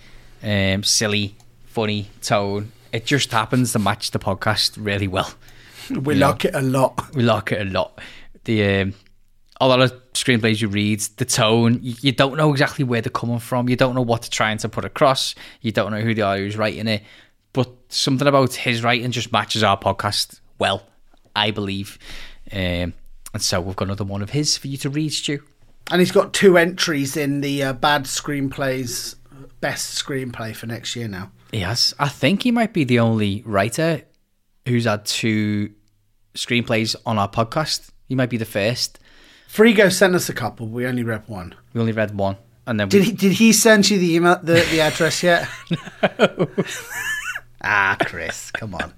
[0.43, 1.35] um, silly,
[1.66, 2.72] funny tone.
[2.91, 5.31] It just happens to match the podcast really well.
[5.91, 6.28] We Yeah.
[6.28, 7.14] like it a lot.
[7.14, 8.01] We like it a lot.
[8.45, 8.95] The um,
[9.61, 13.11] a lot of screenplays you read, the tone, you, you don't know exactly where they're
[13.11, 13.68] coming from.
[13.68, 15.35] You don't know what they're trying to put across.
[15.61, 17.03] You don't know who they are who's writing it.
[17.53, 20.85] But something about his writing just matches our podcast well,
[21.37, 21.99] I believe.
[22.53, 22.94] Um,
[23.32, 25.42] and so we've got another one of his for you to read, Stu.
[25.90, 29.16] And he's got two entries in the uh, bad screenplays,
[29.61, 31.32] best screenplay for next year now.
[31.53, 34.03] Yes, I think he might be the only writer
[34.66, 35.72] who's had two
[36.34, 37.90] screenplays on our podcast.
[38.09, 39.01] He might be the first.
[39.48, 40.68] Frigo sent us a couple.
[40.68, 41.55] We only read one.
[41.72, 42.36] We only read one,
[42.66, 43.12] and then Did we, he?
[43.12, 45.48] Did he send you the email, the, the address yet?
[47.64, 48.92] ah, Chris, come on,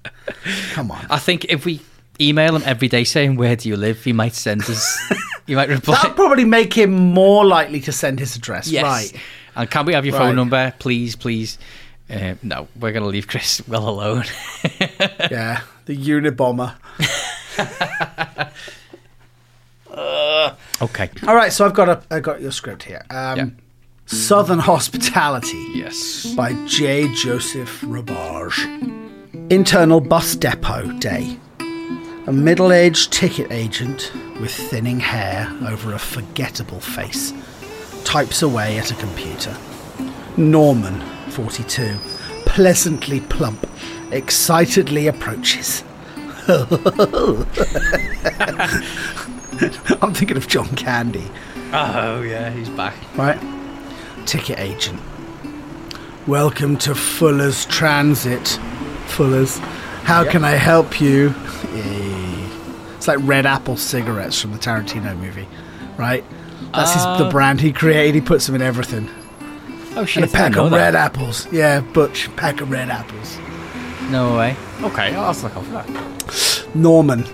[0.73, 1.07] come on.
[1.09, 1.81] I think if we
[2.21, 4.97] email him every day saying where do you live, he might send us.
[5.47, 5.95] he might reply.
[5.95, 8.67] That'll probably make him more likely to send his address.
[8.67, 8.83] yes.
[8.83, 9.13] Right.
[9.55, 10.27] And can we have your Right.
[10.27, 11.57] phone number, please, please?
[12.09, 14.23] Uh, no, we're going to leave Chris well alone.
[15.31, 16.75] Yeah, the Unabomber.
[20.81, 21.09] okay.
[21.27, 23.03] All right, so I've got a, I got your script here.
[23.09, 23.45] Um, Yeah.
[24.05, 25.57] Southern Hospitality.
[25.73, 26.33] Yes.
[26.35, 27.11] by J.
[27.15, 28.59] Joseph Robage.
[29.49, 31.37] Internal bus depot day.
[32.25, 34.09] A middle aged ticket agent
[34.39, 37.33] with thinning hair over a forgettable face
[38.05, 39.53] types away at a computer.
[40.37, 41.01] Norman,
[41.31, 41.97] 42,
[42.45, 43.67] pleasantly plump,
[44.11, 45.83] excitedly approaches.
[50.01, 51.29] I'm thinking of John Candy.
[51.73, 52.95] Oh yeah, he's back.
[53.17, 53.39] Right?
[54.25, 55.01] Ticket agent.
[56.25, 58.57] Welcome to Fuller's Transit.
[59.07, 59.59] Fuller's.
[60.03, 61.33] How can I help you?
[62.95, 65.47] It's like Red Apple cigarettes from the Tarantino movie,
[65.97, 66.23] right?
[66.73, 68.15] That's his, the Uh, brand he created.
[68.15, 69.09] He puts them in everything.
[69.95, 70.23] Oh shit!
[70.23, 70.77] And a pack of that.
[70.77, 71.47] red apples.
[71.51, 73.37] Yeah, Butch, pack of red apples.
[74.09, 74.55] No way.
[74.81, 76.75] Okay, I'll have look for that.
[76.75, 77.25] Norman.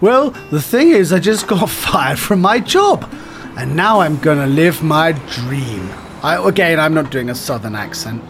[0.00, 3.12] Well, the thing is, I just got fired from my job,
[3.58, 5.90] and now I'm gonna live my dream.
[6.22, 8.22] I, again, I'm not doing a southern accent.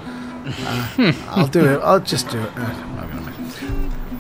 [0.67, 1.81] Uh, I'll do it.
[1.83, 2.51] I'll just do it.
[2.57, 2.87] Uh,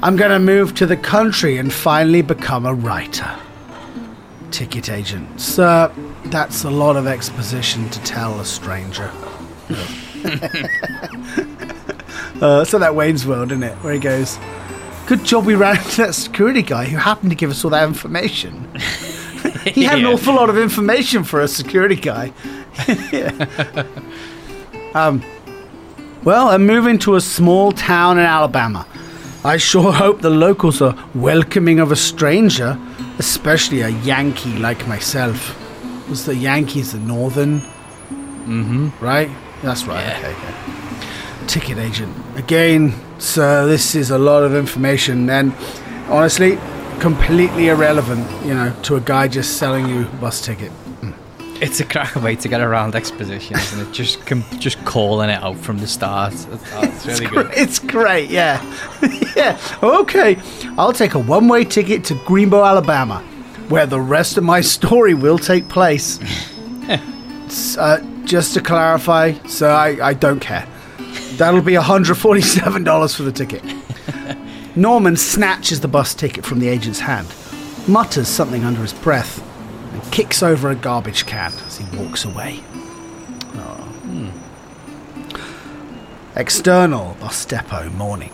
[0.03, 3.30] I'm I'm gonna move to the country and finally become a writer.
[4.51, 5.40] Ticket agent.
[5.40, 5.92] Sir,
[6.26, 9.11] that's a lot of exposition to tell a stranger.
[12.40, 13.74] uh, so that Wayne's World, isn't it?
[13.76, 14.38] Where he goes,
[15.07, 17.86] Good job we ran into that security guy who happened to give us all that
[17.86, 18.68] information.
[19.64, 22.32] he had an awful lot of information for a security guy.
[24.94, 25.22] Um,
[26.24, 28.86] well, I'm moving to a small town in Alabama.
[29.43, 32.78] I sure hope the locals are welcoming of a stranger,
[33.18, 35.57] especially a Yankee like myself.
[36.11, 37.61] Was the Yankees the Northern?
[37.61, 38.91] Mm-hmm.
[39.03, 39.30] Right?
[39.62, 40.07] That's right.
[40.07, 41.47] Okay, okay.
[41.47, 42.14] Ticket agent.
[42.36, 45.55] Again, sir, this is a lot of information and
[46.09, 46.59] honestly,
[47.01, 50.70] completely irrelevant, you know, to a guy just selling you a bus ticket.
[51.61, 53.92] It's a cracker way to get around exposition, isn't it?
[53.92, 56.32] Just com- just calling it out from the start.
[56.32, 57.28] That's really It's good.
[57.46, 58.62] gr- It's great, yeah.
[59.36, 59.58] yeah.
[59.82, 60.38] Okay,
[60.78, 63.20] I'll take a one way ticket to Greenbow, Alabama,
[63.68, 66.18] where the rest of my story will take place.
[67.78, 70.66] Uh, just to clarify, so I, I don't care.
[71.36, 73.62] That'll be $147 for the ticket.
[74.76, 77.26] Norman snatches the bus ticket from the agent's hand,
[77.88, 79.42] mutters something under his breath,
[80.01, 82.61] and kicks over a garbage can as he walks away.
[83.55, 84.30] Ah, hmm.
[86.36, 88.32] External bus depot morning.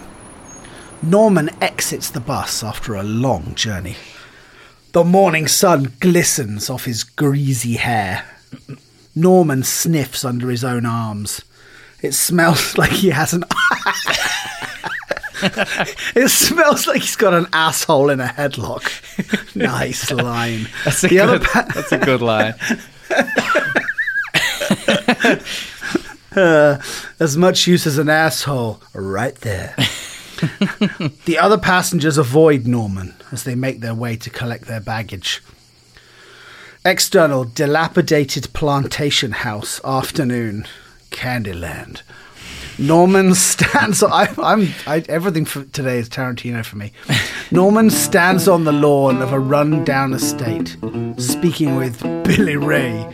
[1.03, 3.97] Norman exits the bus after a long journey.
[4.93, 8.25] The morning sun glistens off his greasy hair.
[9.15, 11.43] Norman sniffs under his own arms.
[12.03, 13.45] It smells like he has an.
[16.15, 18.85] it smells like he's got an asshole in a headlock.
[19.57, 20.69] nice line.
[20.85, 21.49] That's a The other good.
[21.49, 22.55] pa- that's a good line.
[26.37, 26.79] Uh,
[27.19, 29.75] as much use as an asshole, right there.
[31.25, 35.43] the other passengers avoid Norman as they make their way to collect their baggage.
[36.85, 40.67] External, dilapidated plantation house, afternoon,
[41.11, 42.03] Candyland.
[42.79, 44.03] Norman stands.
[44.03, 44.69] I, I'm.
[44.87, 46.93] I, everything for today is Tarantino for me.
[47.51, 50.77] Norman stands on the lawn of a run-down estate,
[51.17, 53.11] speaking with Billy Ray,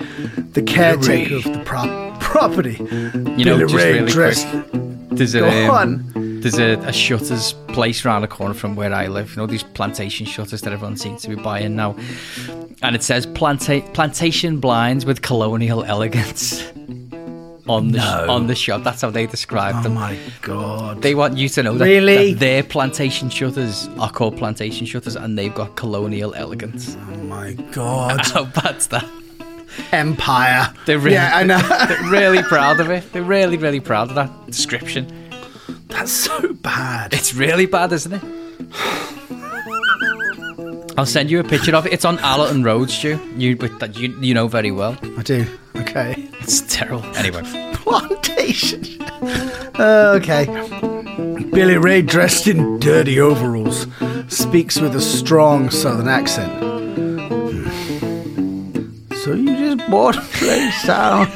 [0.52, 2.76] the caretaker of the prop- property.
[2.80, 4.48] You know, Billy just Ray really dressed.
[4.48, 4.66] quick.
[5.10, 6.10] There's a Go um,
[6.40, 9.30] there's a, a shutters place around the corner from where I live.
[9.30, 11.94] You know these plantation shutters that everyone seems to be buying now,
[12.82, 16.64] and it says planta- plantation blinds with colonial elegance
[17.68, 18.82] on the sh- on the shop.
[18.82, 19.92] That's how they describe Oh them.
[19.92, 21.02] Oh my god!
[21.02, 22.32] They want you to know that, Really?
[22.34, 26.96] that their plantation shutters are called plantation shutters, and they've got colonial elegance.
[27.12, 28.26] Oh my god!
[28.32, 29.08] How bad's that?
[29.92, 30.72] Empire.
[30.86, 31.58] They're really, yeah, I know.
[31.88, 33.10] they're really proud of it.
[33.12, 35.06] They're really, really proud of that description.
[35.88, 37.12] That's so bad.
[37.14, 38.22] It's really bad, isn't it?
[40.98, 41.92] I'll send you a picture of it.
[41.92, 43.18] It's on Allerton Road, Stu.
[43.36, 43.56] You,
[43.94, 44.98] you, you know very well.
[45.16, 45.46] I do.
[45.76, 46.28] Okay.
[46.40, 47.04] It's terrible.
[47.16, 47.42] Anyway,
[47.74, 48.84] Plantation.
[49.78, 50.44] Uh, okay.
[51.50, 53.86] Billy Ray, dressed in dirty overalls,
[54.28, 56.52] speaks with a strong southern accent.
[57.42, 57.68] Hmm.
[59.14, 61.26] So you just bought a place down.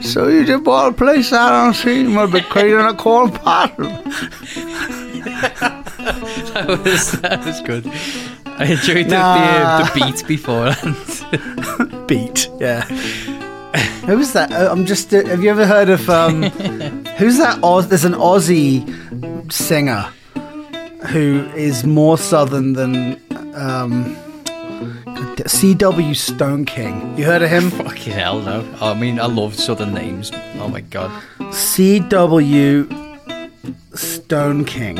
[0.02, 3.30] so you just bought a place out on the street will be cleaning a corn
[3.30, 3.72] pot.
[6.66, 7.86] that was that was good.
[8.46, 9.78] I enjoyed the, Nah.
[9.78, 10.96] the, the beat beforehand.
[12.08, 12.82] Beat, yeah.
[14.06, 14.52] Who's that?
[14.52, 15.12] Uh, I'm just.
[15.12, 16.08] Uh, have you ever heard of?
[16.08, 16.42] Um,
[17.18, 17.58] who's that?
[17.62, 17.88] Oz?
[17.88, 18.84] There's an Aussie
[19.52, 20.02] singer
[21.08, 23.20] who is more southern than
[23.54, 24.16] um,
[25.46, 26.12] C.W.
[26.14, 27.18] Stoneking.
[27.18, 27.70] You heard of him?
[27.70, 28.64] Fucking hell, no.
[28.80, 30.30] I mean, I love southern names.
[30.58, 31.10] Oh my god.
[31.52, 32.84] C.W.
[33.92, 34.98] Stoneking.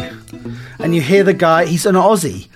[0.78, 2.48] And you hear the guy, he's an Aussie,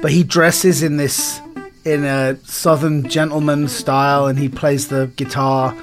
[0.00, 1.40] but he dresses in this,
[1.84, 5.76] in a southern gentleman style, and he plays the guitar,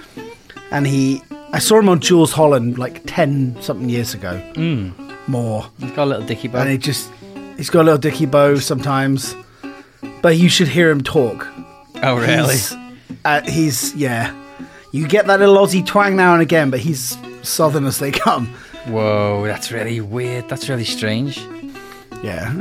[0.71, 1.21] and he
[1.55, 4.41] I saw him on Jools Holland like ten something years ago.
[4.55, 4.93] Mm.
[5.29, 5.65] More.
[5.79, 6.59] He's got a little dicky bow.
[6.59, 7.09] And he just
[7.55, 9.33] he's got a little dicky bow sometimes.
[10.21, 11.47] But you should hear him talk.
[12.03, 12.55] Oh, really?
[12.55, 12.75] He's,
[13.23, 14.35] uh, he's yeah.
[14.91, 18.53] You get that little Aussie twang now and again, but he's southern as they come.
[18.87, 20.47] Whoa, that's really weird.
[20.49, 21.39] That's really strange.
[22.23, 22.51] Yeah.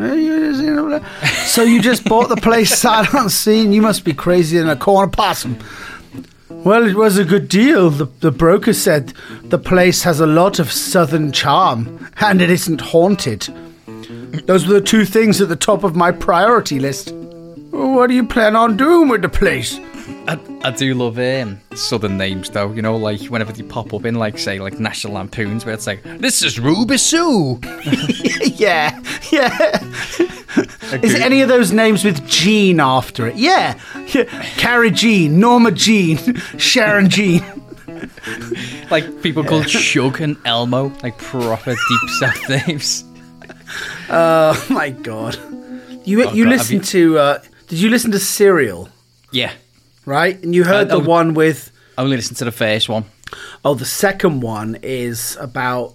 [1.46, 3.72] So you just bought the place sight unseen.
[3.72, 5.58] You must be crazy in a corner possum.
[6.50, 7.90] Well, it was a good deal.
[7.90, 9.12] The, the broker said
[9.44, 13.48] the place has a lot of southern charm and it isn't haunted.
[14.46, 17.12] Those were the two things at the top of my priority list.
[17.70, 19.78] What do you plan on doing with the place?
[20.26, 22.72] I, I do love um, southern names though.
[22.72, 25.86] You know, like whenever they pop up in like say like National Lampoons, where it's
[25.86, 27.60] like this is Ruby Sue.
[28.44, 29.00] yeah,
[29.30, 29.78] yeah.
[31.02, 33.34] Is any of those names with Jean after it?
[33.34, 33.78] Yeah.
[34.14, 34.24] yeah.
[34.56, 36.16] Carrie Jean, Norma Jean,
[36.58, 37.42] Sharon Jean.
[38.90, 43.04] like people called Shug and Elmo, like proper deep south names.
[44.08, 45.36] Oh my god!
[46.06, 47.18] You Oh, you God, listened have to?
[47.18, 48.88] Uh, did you listen to Serial?
[49.32, 49.52] Yeah,
[50.06, 51.70] Right, and you heard I- I the would- one with.
[51.96, 53.04] I only listened to the first one.
[53.64, 55.94] Oh, the second one is about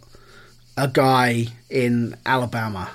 [0.77, 2.89] a guy in Alabama,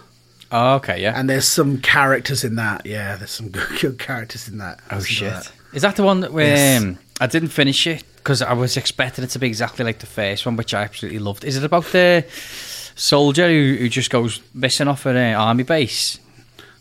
[0.50, 1.18] Oh, okay, yeah.
[1.18, 2.84] and there's some characters in that.
[2.86, 4.80] Yeah, there's some good, good characters in that.
[4.90, 5.52] oh shit, that.
[5.72, 6.44] is that the one that we?
[6.44, 6.82] Yes.
[6.82, 10.06] um, I didn't finish it because I was expecting it to be exactly like the
[10.06, 11.44] first one, which I absolutely loved.
[11.44, 12.24] Is it about the
[12.96, 16.18] soldier who, who just goes missing off an uh, army base?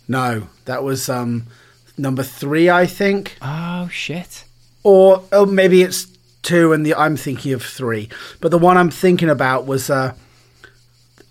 [0.08, 1.48] No, that was um,
[1.98, 3.38] number three, I think.
[3.42, 4.46] Oh shit.
[4.84, 6.08] or oh, maybe it's
[6.42, 8.10] two, and the I'm thinking of three.
[8.42, 10.14] But the one I'm thinking about was uh,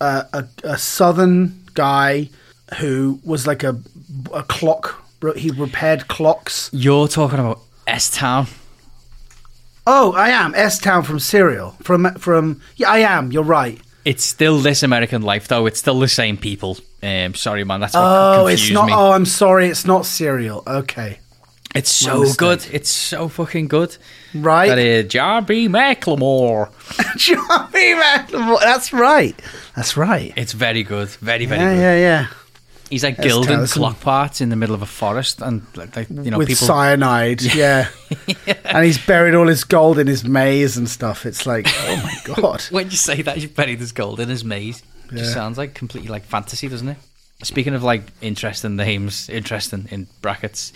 [0.01, 2.31] a, a a southern guy
[2.79, 3.79] who was like a
[4.33, 4.99] a clock.
[5.37, 6.69] He repaired clocks.
[6.73, 8.47] You're talking about S Town.
[9.87, 11.73] Oh, I am S Town from Serial.
[11.83, 13.31] From from yeah, I am.
[13.33, 13.79] You're right.
[14.05, 15.67] It's still this American Life though.
[15.67, 16.79] It's still the same people.
[17.03, 17.81] Um, sorry, man.
[17.81, 18.87] That's what Oh, it's not.
[18.87, 18.93] me.
[18.95, 19.69] Oh, I'm sorry.
[19.69, 20.63] It's not Serial.
[20.67, 21.19] Okay,
[21.75, 22.65] It's so good.
[22.71, 23.97] It's so fucking good.
[24.35, 24.69] right.
[24.69, 25.69] That is John B.
[25.69, 26.69] McLemore.
[27.17, 27.95] John B.
[27.97, 28.61] McLemore.
[28.61, 29.35] That's right.
[29.75, 30.33] That's right.
[30.37, 31.09] It's very good.
[31.09, 31.81] Very, very Yeah, good.
[31.81, 32.27] yeah, yeah.
[32.91, 36.31] He's like That's gilding clock parts in the middle of a forest, and like, you
[36.31, 36.67] know, with people.
[36.67, 37.41] cyanide.
[37.55, 37.89] Yeah.
[38.67, 41.25] and he's buried all his gold in his maze and stuff.
[41.25, 42.63] It's like, oh my god.
[42.71, 44.83] when you say that, you've buried his gold in his maze.
[45.13, 46.97] It just sounds like completely like fantasy, doesn't it?
[47.43, 50.73] Speaking of like interesting names, interesting in brackets.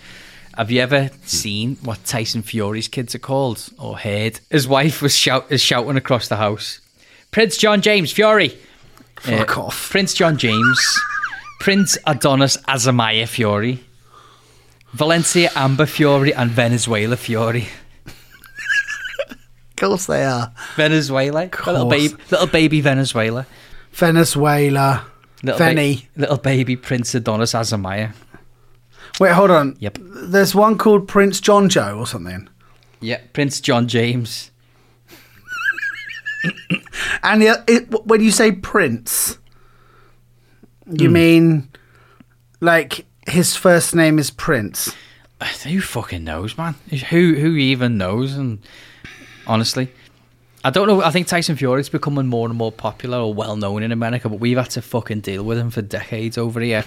[0.57, 4.39] Have you ever seen what Tyson Fury's kids are called or heard?
[4.49, 6.79] His wife was shout is shouting across the house,
[7.31, 8.57] "Prince John James Fury."
[9.19, 9.89] Fuck Uh, off.
[9.89, 10.99] Prince John James,
[11.59, 13.83] Prince Adonis Azamaya Fury,
[14.93, 17.67] Valencia Amber Fury, and Venezuela Fury.
[19.29, 20.51] Of course they are.
[20.75, 23.45] Venezuela, little baby, little baby Venezuela,
[23.97, 25.05] Venezuela.
[25.43, 26.03] little Venny.
[26.15, 28.13] ba- little baby Prince Adonis Azamaya.
[29.19, 29.75] Wait, hold on.
[29.79, 29.97] Yep.
[30.01, 32.47] There's one called Prince John Joe or something.
[33.01, 34.51] Yeah, Prince John James.
[37.23, 39.37] And the, uh, it, when you say Prince,
[40.85, 41.13] you hmm.
[41.13, 41.69] mean
[42.61, 44.95] like his first name is Prince?
[45.63, 46.75] Who fucking knows, man?
[47.09, 48.35] Who who even knows?
[48.35, 48.59] And
[49.45, 49.91] honestly,
[50.67, 51.01] I don't know.
[51.01, 54.41] I think Tyson Fury's becoming more and more popular or well known in America, but
[54.41, 56.83] we've had to fucking deal with him for decades over here.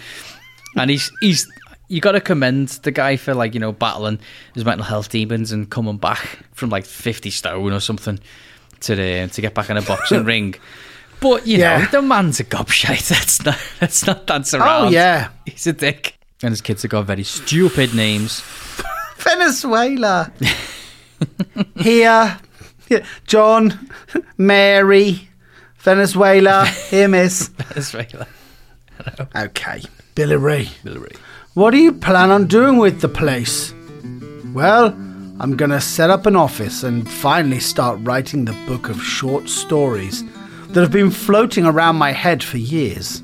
[0.77, 1.51] And he's he's
[1.89, 4.19] you got to commend the guy for like you know battling
[4.55, 8.21] his mental health demons and coming back from like fifty stone or something
[8.81, 10.57] to the to get back in a boxing ring.
[11.21, 11.79] But you Yeah.
[11.79, 13.11] know the man's a gobshite.
[13.11, 14.87] Let's not let's not dance oh, around.
[14.89, 16.19] Oh yeah, he's a dick.
[16.43, 18.43] And his kids have got very stupid names.
[19.17, 20.33] Venezuela.
[21.77, 22.39] Here,
[23.27, 23.89] John,
[24.37, 25.29] Mary,
[25.79, 26.67] Venezuela.
[26.91, 27.49] Here, Miss.
[27.49, 28.27] Venezuela.
[28.99, 29.29] Hello.
[29.37, 29.83] Okay,
[30.15, 30.69] Billy Ray.
[30.85, 31.17] Billy Ray.
[31.55, 33.73] What do you plan on doing with the place?
[34.53, 34.89] Well,
[35.41, 40.23] I'm gonna set up an office and finally start writing the book of short stories
[40.69, 43.23] that have been floating around my head for years.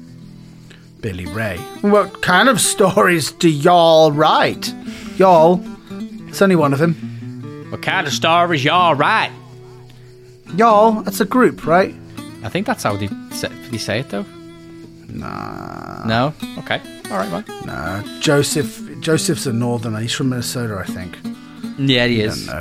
[1.02, 1.58] Billy Ray.
[1.82, 4.72] What kind of stories do y'all write?
[5.18, 5.62] Y'all?
[6.28, 6.94] It's only one of them.
[7.70, 9.30] What kind of stories y'all right?
[10.56, 11.02] Y'all?
[11.02, 11.94] That's a group, right?
[12.42, 14.24] I think that's how they say, they say it though.
[15.08, 16.04] Nah.
[16.04, 16.34] No?
[16.58, 16.80] Okay.
[17.10, 17.44] All right, man.
[17.66, 18.20] Nah.
[18.20, 18.82] Joseph.
[19.00, 20.00] Joseph's a northerner.
[20.00, 21.18] He's from Minnesota, I think.
[21.78, 22.48] Yeah, he is.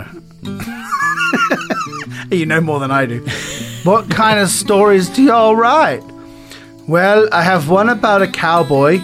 [2.32, 3.24] You know more than I do.
[3.84, 6.04] What kind of stories do y'all write?
[6.88, 8.98] Well, I have one about a cowboy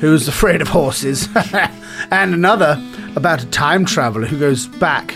[0.00, 1.28] who's afraid of horses,
[2.10, 2.80] and another
[3.16, 5.14] about a time traveler who goes back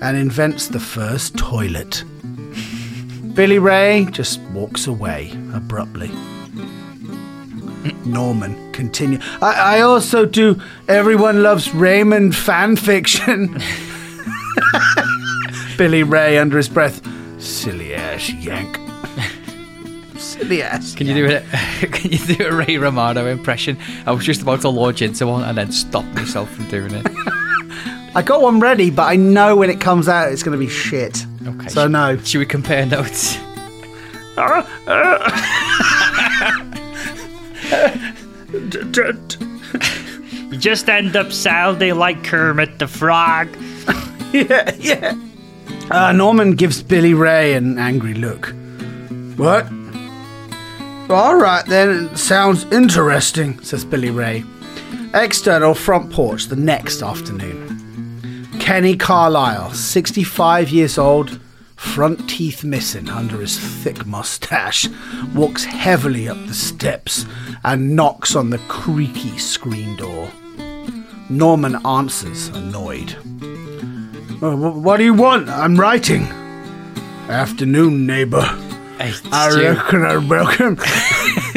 [0.00, 2.02] and invents the first toilet.
[3.36, 6.10] Billy Ray just walks away abruptly.
[8.06, 9.18] Norman continue.
[9.42, 10.58] I, I also do
[10.88, 13.60] Everyone Loves Raymond fan fiction.
[15.76, 17.06] Billy Ray under his breath.
[17.38, 18.78] Silly ass yank.
[20.16, 20.94] Silly ass.
[20.94, 21.44] Can you do it?
[21.92, 23.76] Can you do a Ray Romano impression?
[24.06, 27.06] I was just about to launch into one and then stop myself from doing it.
[28.16, 30.70] I got one ready, but I know when it comes out it's going to be
[30.70, 31.26] shit.
[31.46, 31.68] Okay.
[31.68, 32.16] So no.
[32.18, 33.38] Should we compare notes?
[40.50, 43.48] You just end up sounding like Kermit the Frog.
[44.32, 45.14] yeah, yeah.
[45.90, 48.54] Uh, Norman gives Billy Ray an angry look.
[49.36, 49.66] What?
[51.10, 54.44] All right then, sounds interesting, says Billy Ray.
[55.14, 57.65] External front porch the next afternoon.
[58.66, 61.40] Kenny Carlisle, 65 years old,
[61.76, 64.88] front teeth missing under his thick mustache,
[65.36, 67.24] walks heavily up the steps
[67.64, 70.28] and knocks on the creaky screen door.
[71.30, 73.14] Norman answers, annoyed.
[74.42, 75.48] "Uh, What do you want?
[75.48, 76.24] I'm writing.
[77.28, 78.42] Afternoon, neighbor.
[78.98, 80.76] Hey, I Stu, reckon I reckon.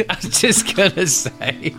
[0.10, 1.74] I was just gonna say.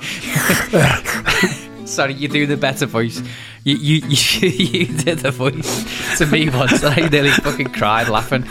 [1.91, 3.21] Sorry, you do the better voice.
[3.65, 8.09] You you you, you did the voice to me once, and I nearly fucking cried
[8.09, 8.45] laughing.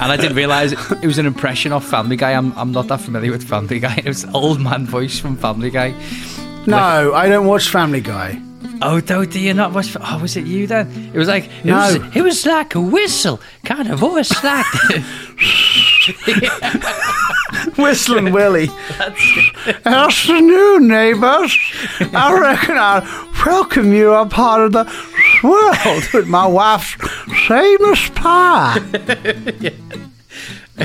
[0.00, 2.32] And I didn't realise it was an impression of Family Guy.
[2.32, 3.96] I'm I'm not that familiar with Family Guy.
[3.98, 5.94] It was old man voice from Family Guy.
[6.66, 8.40] No, I don't watch Family Guy.
[8.84, 9.96] Oh, do, do you not watch?
[10.00, 11.12] Oh, was it you then?
[11.14, 11.76] It was like it No.
[11.76, 14.66] was, it was like a whistle, kind of voice like.
[17.76, 18.70] Whistling Willie.
[19.84, 21.56] Afternoon, neighbors.
[22.12, 23.00] I reckon I
[23.44, 24.84] welcome you a part of the
[25.42, 26.94] world with my wife's
[27.46, 28.78] famous pie.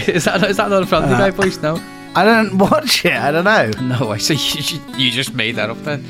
[0.08, 1.62] is that is that not a Family Guy uh, voice?
[1.62, 1.82] No.
[2.16, 3.14] I don't watch it.
[3.14, 3.72] I don't know.
[3.82, 4.36] No, I see.
[4.38, 6.06] You, you just made that up then.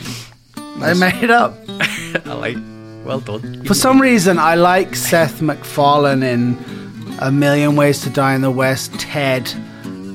[0.56, 1.58] I made it up.
[2.26, 2.58] I like.
[3.04, 3.64] Well done.
[3.64, 6.58] For some reason, I like Seth MacFarlane in
[7.20, 9.52] A Million Ways to Die in the West, Ted.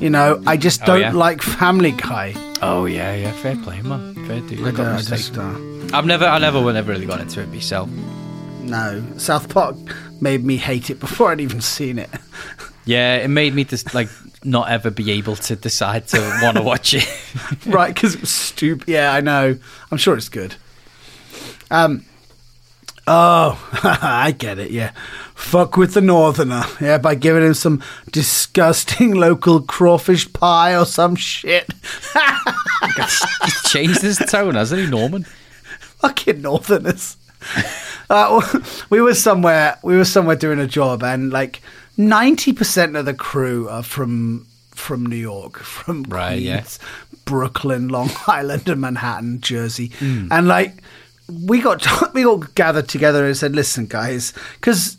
[0.01, 1.13] You know, I just Oh, don't yeah.
[1.13, 2.35] like Family Guy.
[2.61, 3.33] Oh yeah, yeah.
[3.33, 4.15] Fair play, man.
[4.27, 4.61] Fair dude.
[4.61, 5.29] I Got don't- I mistakes.
[5.29, 7.89] just, uh, I've never, I never, never really got into it myself.
[8.63, 9.03] no.
[9.17, 9.77] South Park
[10.21, 12.11] made me hate it before I'd even seen it.
[12.85, 14.09] Yeah, it made me just like
[14.43, 17.07] not ever be able to decide to want to watch it.
[17.67, 18.89] right, because it was stupid.
[18.89, 19.57] Yeah, I know.
[19.93, 20.57] I'm sure it's good.
[21.71, 22.05] Um.
[23.07, 24.71] Oh, I get it.
[24.71, 24.93] Yeah,
[25.35, 26.65] fuck with the northerner.
[26.81, 27.83] Yeah, by giving him some
[28.13, 31.69] disgusting local crawfish pie or some shit.
[32.97, 35.25] He's changed his tone, hasn't he, Norman?
[36.01, 37.17] Fucking northerners.
[38.11, 38.43] Uh,
[38.91, 39.79] we were somewhere.
[39.83, 41.63] We were somewhere doing a job, and like
[41.97, 47.19] ninety percent of the crew are from from New York, from Right, Queens, yeah.
[47.25, 50.83] Brooklyn, Long Island, and Manhattan, Jersey, and like
[51.47, 54.97] we got we all gathered together and said, "Listen, guys, because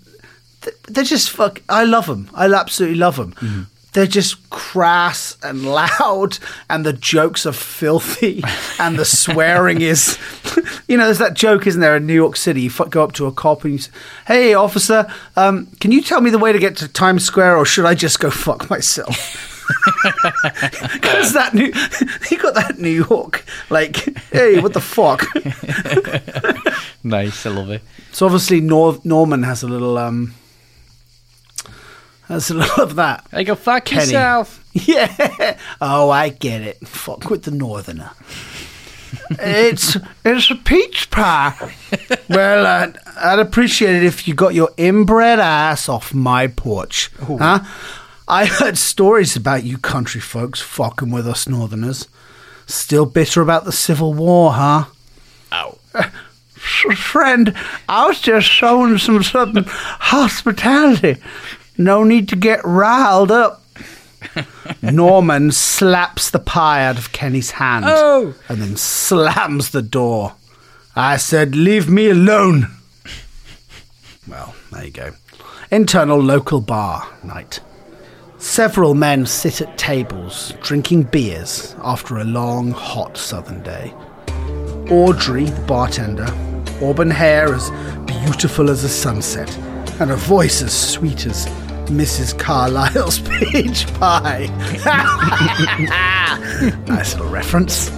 [0.88, 1.61] they're just fuck.
[1.69, 2.29] I love them.
[2.34, 8.43] I absolutely love them." They're just crass and loud, and the jokes are filthy,
[8.79, 10.17] and the swearing is,
[10.88, 12.61] you know, there's that joke, isn't there, in New York City?
[12.61, 13.91] You go up to a cop and you say,
[14.25, 15.05] "Hey, officer,
[15.36, 17.93] um, can you tell me the way to get to Times Square, or should I
[17.93, 19.52] just go fuck myself?"
[20.93, 21.71] Because that new,
[22.30, 23.97] he got that New York, like,
[24.32, 25.24] hey, what the fuck?
[27.05, 27.82] Nice, I love it.
[28.13, 30.34] So obviously, Nor- Norman has a little, um,
[32.30, 33.26] has a little of that.
[33.30, 34.63] Hey, go fuck yourself.
[34.74, 35.57] Yeah.
[35.82, 36.88] Oh, I get it.
[36.88, 38.11] Fuck with the northerner.
[39.32, 41.76] it's it's a peach pie.
[42.30, 47.59] well, uh, I'd appreciate it if you got your inbred ass off my porch, huh?
[48.34, 52.07] I heard stories about you country folks fucking with us northerners.
[52.65, 54.86] Still bitter about the Civil War, huh?
[55.51, 55.77] Ow.
[56.95, 57.53] Friend,
[57.88, 61.17] I was just showing some sudden hospitality.
[61.77, 63.61] No need to get riled up.
[64.81, 68.34] Norman slaps the pie out of Kenny's hand Oh.
[68.49, 70.34] and then slams the door.
[70.95, 72.67] I said, Leave me alone.
[74.27, 75.11] Well, there you go.
[75.69, 77.59] Internal local bar night.
[78.43, 83.93] Several men sit at tables drinking beers after a long, hot southern day.
[84.91, 86.27] Audrey, the bartender,
[86.85, 87.71] auburn hair as
[88.05, 89.49] beautiful as a sunset,
[90.01, 91.45] and a voice as sweet as
[91.87, 92.37] Mrs.
[92.37, 93.19] Carlyle's
[93.51, 94.47] peach pie.
[96.87, 97.89] nice little reference.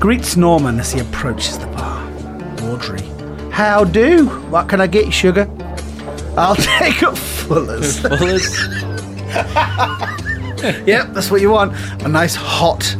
[0.00, 2.02] Greets Norman as he approaches the bar.
[2.64, 3.00] Audrey,
[3.52, 4.26] how do?
[4.50, 5.48] What can I get you, sugar?
[6.36, 8.00] I'll take a Fuller's.
[8.00, 8.93] Fullers.
[10.86, 11.72] yep, that's what you want.
[12.04, 12.96] A nice hot,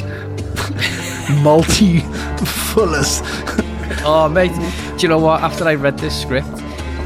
[1.42, 2.00] multi
[2.44, 3.22] fullers.
[4.06, 4.52] Oh, mate.
[4.96, 5.42] Do you know what?
[5.42, 6.48] After I read this script,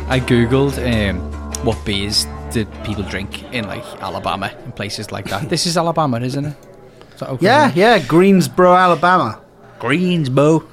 [0.08, 1.18] I googled um,
[1.64, 5.48] what beers did people drink in like Alabama and places like that.
[5.48, 6.56] This is Alabama, isn't it?
[7.14, 9.40] Is that Yeah, yeah, Greensboro, Alabama.
[9.80, 10.64] Greensboro.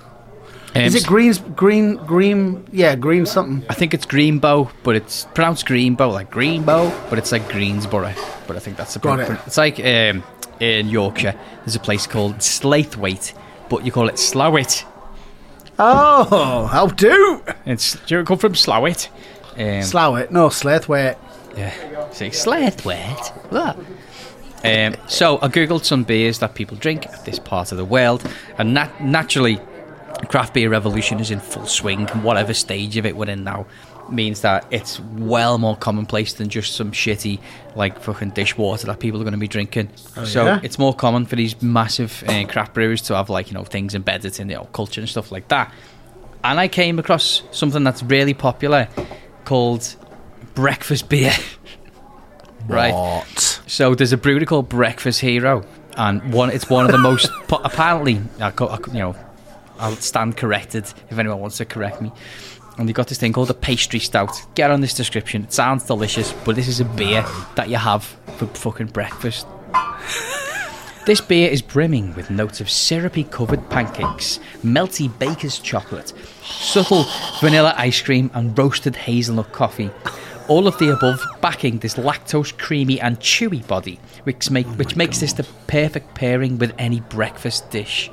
[0.76, 2.68] Um, Is it Greens, Green, Green?
[2.72, 3.66] Yeah, Green something.
[3.70, 8.14] I think it's Greenbow, but it's pronounced Greenbow, like Greenbow, but it's like Greensboro.
[8.46, 9.32] But I think that's the Got it.
[9.48, 10.22] It's like um,
[10.60, 13.34] in Yorkshire, there's a place called Slaithwaite,
[13.70, 14.84] but you call it Slowit.
[15.80, 17.42] Oh, how do?
[17.66, 19.08] It's do you come from Slowit?
[19.58, 20.32] Um, Slow it.
[20.32, 21.18] No, Slathwaite.
[21.56, 22.10] Yeah.
[22.12, 23.30] Say Slaithwaite.
[23.50, 23.78] What?
[24.66, 28.30] Um, so I googled some beers that people drink at this part of the world,
[28.58, 29.60] and nat- naturally,
[30.30, 32.10] craft beer revolution is in full swing.
[32.10, 33.66] And whatever stage of it we're in now
[34.10, 37.40] means that it's well more commonplace than just some shitty
[37.76, 39.90] like fucking dishwater that people are going to be drinking.
[40.26, 40.60] so yeah?
[40.64, 43.96] it's more common for these massive uh, craft breweries to have like you know things
[43.96, 45.74] embedded in the old culture and stuff like that.
[46.44, 48.88] And I came across something that's really popular
[49.46, 49.96] called
[50.54, 51.34] breakfast beer.
[52.68, 52.94] right.
[52.94, 53.62] What?
[53.68, 55.66] So there's a brewery called Breakfast Hero,
[55.98, 59.16] and one it's one of the most po- apparently I co- I co- you know
[59.80, 62.12] I'll stand corrected if anyone wants to correct me.
[62.78, 64.36] And they got this thing called a pastry stout.
[64.56, 65.44] Get on this description.
[65.44, 68.04] It sounds delicious, but this is a beer that you have
[68.38, 69.48] for fucking breakfast.
[71.06, 77.06] This beer is brimming with notes of syrupy covered pancakes, melty baker's chocolate, subtle
[77.40, 79.92] vanilla ice cream, and roasted hazelnut coffee.
[80.48, 84.96] All of the above backing this lactose creamy and chewy body, which, make, oh which
[84.96, 88.10] makes this the perfect pairing with any breakfast dish.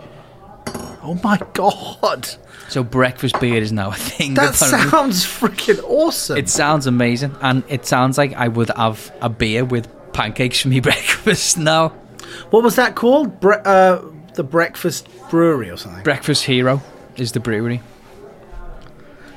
[1.02, 2.28] Oh my god.
[2.68, 4.34] So breakfast beer is now a thing.
[4.34, 4.90] That apparently.
[4.90, 6.36] sounds freaking awesome.
[6.38, 10.68] It sounds amazing, and it sounds like I would have a beer with pancakes for
[10.68, 11.88] me breakfast now.
[12.50, 13.40] what was that called?
[13.40, 14.00] Bre- uh,
[14.34, 16.02] the Breakfast Brewery or something?
[16.04, 16.80] Breakfast Hero
[17.16, 17.82] is the brewery.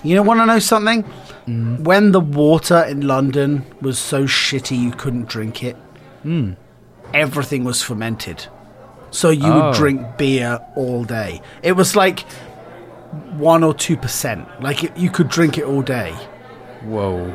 [0.04, 1.04] You know, want to know something?
[1.48, 1.80] Mm.
[1.82, 5.76] When the water in London was so shitty you couldn't drink it,
[6.24, 6.56] Mm.
[7.14, 8.48] everything was fermented.
[9.16, 9.68] So you Oh.
[9.68, 11.42] would drink beer all day.
[11.64, 12.26] It was like
[13.38, 14.46] one or two percent.
[14.62, 16.12] Like it, you could drink it all day,
[16.84, 17.32] Whoa.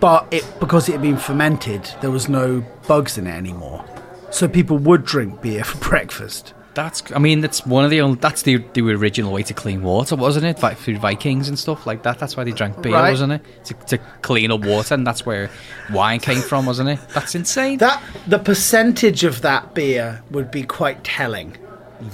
[0.00, 3.84] but it because it had been fermented, there was no bugs in it anymore.
[4.30, 6.54] So people would drink beer for breakfast.
[6.74, 7.02] That's.
[7.14, 8.00] I mean, that's one of the.
[8.00, 10.62] Only, that's the the original way to clean water, wasn't it?
[10.62, 12.18] Like through Vikings and stuff like that.
[12.18, 13.10] That's why they drank beer, Right.
[13.10, 13.42] wasn't it?
[13.66, 15.50] To, to clean up water, and that's where
[15.92, 16.98] wine came from, wasn't it?
[17.14, 17.78] That's insane.
[17.78, 21.56] That the percentage of that beer would be quite telling.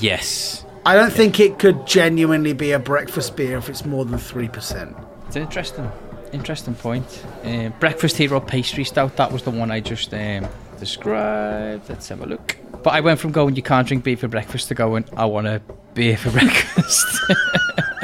[0.01, 4.19] yes, I don't think it could genuinely be a breakfast beer if it's more than
[4.19, 4.97] three percent.
[5.27, 5.91] it's an interesting,
[6.33, 7.25] interesting point.
[7.45, 9.17] Uh, Breakfast Hero pastry stout.
[9.17, 10.47] That was the one I just um,
[10.79, 11.89] described.
[11.89, 12.57] Let's have a look.
[12.83, 15.47] But I went from going you can't drink beer for breakfast to going I want
[15.47, 15.61] a
[15.95, 17.07] beer for breakfast.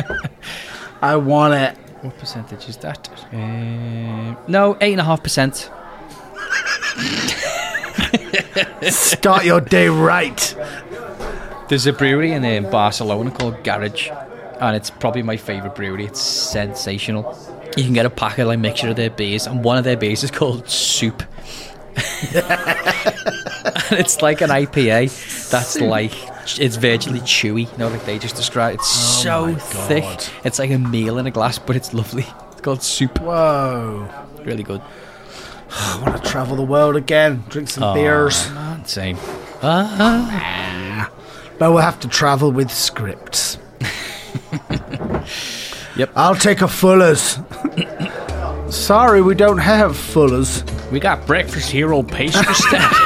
[1.02, 1.76] I want it.
[2.02, 3.08] what percentage is that?
[3.32, 5.70] Um no, eight and a half percent.
[8.82, 10.54] Start your day right.
[11.68, 14.10] There's a brewery in um, Barcelona called Garage,
[14.60, 16.04] and it's probably my favourite brewery.
[16.04, 17.36] It's sensational.
[17.76, 19.96] You can get a pack of like mixture of their beers, and one of their
[19.96, 21.22] beers is called Soup.
[21.96, 26.12] And it's like an IPA that's like
[26.58, 27.70] it's virtually chewy.
[27.70, 28.80] You know, like they just described.
[28.80, 30.04] It's so thick.
[30.44, 32.26] It's like a meal in a glass, but it's lovely.
[32.52, 33.18] It's called Soup.
[33.20, 34.08] Whoa.
[34.44, 34.80] Really good.
[35.70, 37.44] I want to travel the world again.
[37.48, 38.50] Drink some beers.
[38.50, 39.16] Man, same.
[39.62, 41.10] Ah.
[41.58, 43.58] But we'll have to travel with scripts.
[45.96, 46.10] Yep.
[46.16, 47.38] I'll take a Fuller's.
[48.68, 50.64] Sorry, we don't have Fuller's.
[50.94, 52.94] We got breakfast here, hero pastry stout.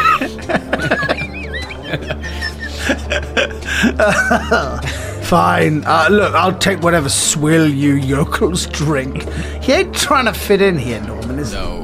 [5.24, 5.84] Fine.
[5.86, 9.22] Uh, look, I'll take whatever swill you yokels drink.
[9.62, 11.78] He ain't trying to fit in here, Norman, is no.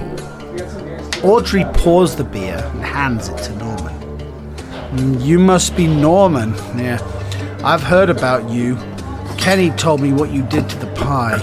[1.22, 3.94] Audrey pours the beer and hands it to Norman.
[4.96, 6.52] "Mm, You must be Norman.
[6.76, 6.98] Yeah.
[7.64, 8.76] I've heard about you.
[9.38, 11.38] Kenny told me what you did to the pie.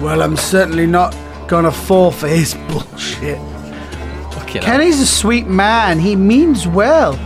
[0.00, 1.14] Well, I'm certainly not
[1.48, 3.38] gonna fall for his bullshit.
[4.46, 5.98] Kenny's a sweet man.
[5.98, 7.18] He means well.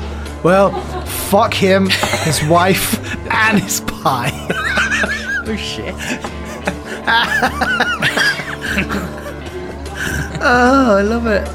[0.43, 0.73] Well,
[1.05, 1.89] fuck him,
[2.25, 2.99] his wife,
[3.31, 4.33] and his pie.
[5.45, 5.93] Oh shit.
[10.45, 11.47] Oh, I love it.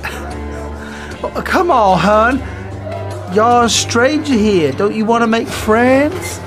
[1.21, 3.33] Oh, come on, hon.
[3.35, 4.71] You're a stranger here.
[4.71, 6.37] Don't you want to make friends?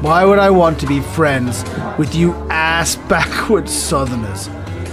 [0.00, 1.64] Why would I want to be friends
[1.98, 4.48] with you ass backwards southerners?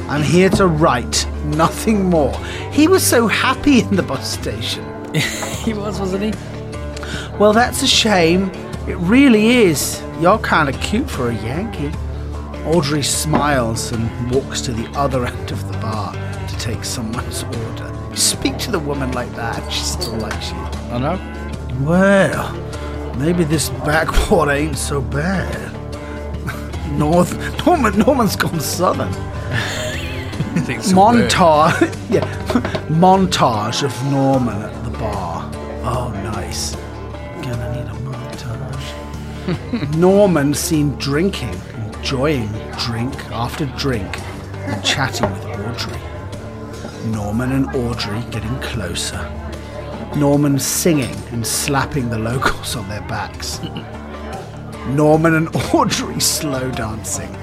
[0.09, 2.35] I'm here to write, Nothing more.
[2.71, 4.83] He was so happy in the bus station.
[5.63, 7.37] he was, wasn't he?
[7.37, 8.49] Well, that's a shame.
[8.87, 10.01] It really is.
[10.19, 11.91] You're kind of cute for a Yankee.
[12.65, 18.07] Audrey smiles and walks to the other end of the bar to take someone's order.
[18.09, 20.57] You speak to the woman like that, she still likes you.
[20.57, 21.85] I know.
[21.85, 22.51] Well,
[23.17, 25.71] maybe this backwater ain't so bad.
[26.97, 29.28] North Norman Norman's gone southern.
[30.93, 32.25] Montage, yeah,
[32.87, 35.49] montage of Norman at the bar.
[35.83, 36.75] Oh, nice.
[37.43, 39.95] Gonna need a montage.
[39.97, 42.47] Norman seen drinking, enjoying
[42.77, 44.19] drink after drink,
[44.53, 45.99] and chatting with Audrey.
[47.11, 49.19] Norman and Audrey getting closer.
[50.15, 53.59] Norman singing and slapping the locals on their backs.
[54.89, 57.35] Norman and Audrey slow dancing.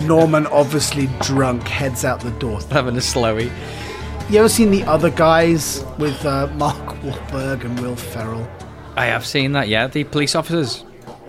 [0.00, 2.60] Norman, obviously drunk, heads out the door.
[2.70, 3.50] Having a slowy.
[4.28, 8.48] You ever seen the other guys with uh, Mark Wahlberg and Will Ferrell?
[8.96, 9.86] I have seen that, yeah.
[9.86, 10.84] The police officers.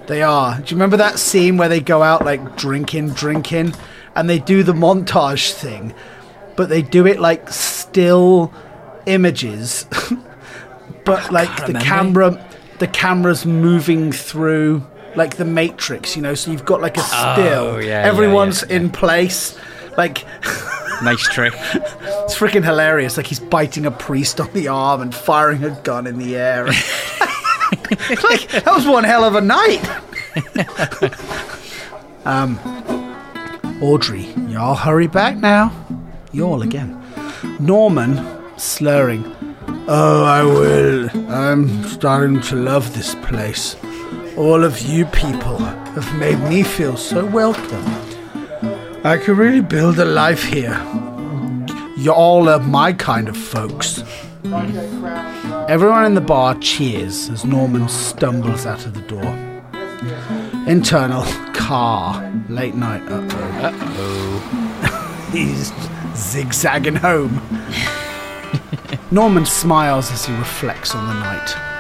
[0.08, 0.56] They are.
[0.60, 3.74] Do you remember that scene where they go out like drinking, drinking,
[4.16, 5.94] and they do the montage thing,
[6.56, 8.54] but they do it like still
[9.06, 9.86] images,
[11.06, 11.86] but like the remember.
[12.32, 12.50] camera,
[12.80, 14.86] the camera's moving through
[15.16, 16.36] like the Matrix, you know.
[16.36, 17.18] So you've got like a still.
[17.18, 19.58] Oh, yeah, yeah, Everyone's in place,
[19.98, 20.26] like.
[21.04, 21.54] Nice trick.
[21.54, 23.18] It's freaking hilarious.
[23.18, 26.66] Like he's biting a priest on the arm and firing a gun in the air.
[28.24, 29.84] like that was one hell of a night.
[32.26, 32.58] um,
[33.80, 35.72] Audrey, y'all hurry back now.
[36.32, 37.00] Y'all again.
[37.60, 38.20] Norman,
[38.58, 39.24] slurring.
[39.88, 41.10] Oh, I will.
[41.32, 43.76] I'm starting to love this place.
[44.38, 47.84] All of you people have made me feel so welcome.
[49.04, 50.80] I could really build a life here.
[51.98, 54.04] Y'all are my kind of folks.
[55.68, 59.26] Everyone in the bar cheers as Norman stumbles out of the door.
[60.68, 61.24] Internal
[61.56, 63.02] car, late night.
[63.10, 63.60] Uh oh.
[63.64, 65.30] Uh oh.
[65.32, 65.74] He's
[66.16, 67.42] zigzagging home.
[69.10, 71.77] Norman smiles as he reflects on the night.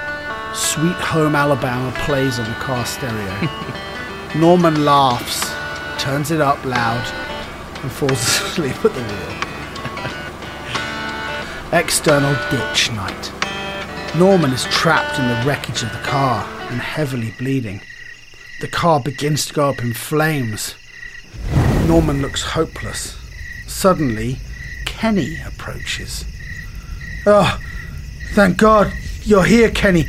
[0.57, 3.47] Sweet Home Alabama plays on the car stereo.
[4.35, 5.45] Norman laughs,
[6.01, 7.05] turns it up loud,
[7.83, 9.33] and falls asleep at the wheel.
[11.79, 13.31] External ditch night.
[14.17, 17.79] Norman is trapped in the wreckage of the car and heavily bleeding.
[18.59, 20.73] The car begins to go up in flames.
[21.85, 23.15] Norman looks hopeless.
[23.67, 24.37] Suddenly,
[24.85, 26.25] Kenny approaches.
[27.27, 27.61] Oh,
[28.31, 28.91] thank God
[29.21, 30.07] you're here, Kenny.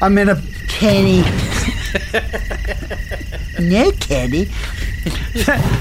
[0.00, 0.40] I'm in a.
[0.68, 1.20] Kenny.
[3.60, 4.48] no, Kenny.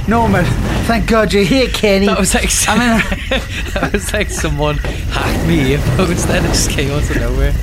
[0.07, 0.45] Norman,
[0.85, 2.07] thank God you're here, Kenny.
[2.07, 2.99] That was like I'm in a.
[3.73, 7.53] that was like someone hacked me earphones then it just came out of nowhere.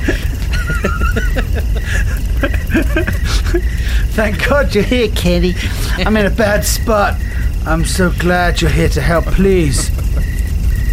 [4.13, 5.55] Thank God you're here, Kenny.
[5.99, 7.21] I'm in a bad spot.
[7.67, 9.91] I'm so glad you're here to help, please.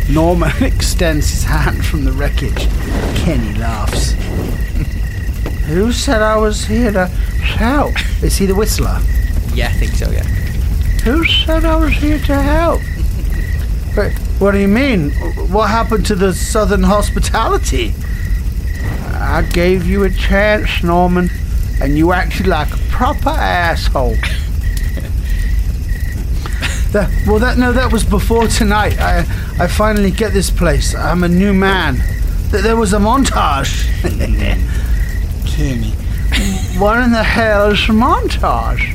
[0.09, 2.67] Norman extends his hand from the wreckage.
[3.17, 4.13] Kenny laughs.
[5.67, 7.93] Who said I was here to help?
[8.23, 8.99] Is he the whistler?
[9.53, 10.23] Yeah, I think so, yeah.
[11.03, 12.81] Who said I was here to help?
[13.95, 15.11] But what do you mean?
[15.51, 17.93] What happened to the southern hospitality?
[19.13, 21.29] I gave you a chance, Norman,
[21.81, 24.15] and you acted like a proper asshole.
[26.93, 28.97] That, well, that no, that was before tonight.
[28.97, 29.19] I,
[29.59, 30.95] I finally get this place.
[30.95, 31.97] I'm a new man.
[32.49, 33.83] Th- There was a montage.
[35.57, 35.89] Kenny,
[36.77, 38.93] what in the hell is montage?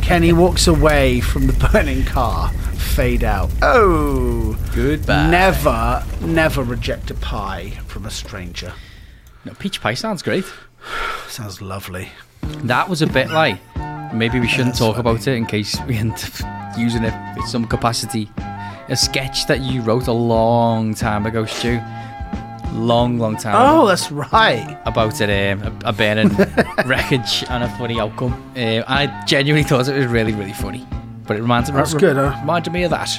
[0.00, 2.48] Kenny walks away from the burning car.
[2.94, 3.50] Fade out.
[3.60, 5.30] Oh, Goodbye.
[5.30, 8.72] Never, never reject a pie from a stranger.
[9.44, 10.46] No, peach pie sounds great.
[11.28, 12.08] Sounds lovely.
[12.64, 13.58] That was a bit like
[14.14, 17.66] maybe we shouldn't talk about it in case we end up using it in some
[17.66, 18.30] capacity.
[18.88, 21.82] A sketch that you wrote a long time ago, Stu.
[22.72, 24.78] Long, long time Oh, that's right.
[24.86, 26.28] About it, um, a, a burning
[26.86, 28.32] wreckage and a funny outcome.
[28.56, 30.86] Uh, I genuinely thought it was really, really funny.
[31.26, 31.92] But it reminded, me of that.
[31.92, 32.38] That's re- good, huh?
[32.40, 33.10] reminded me of that.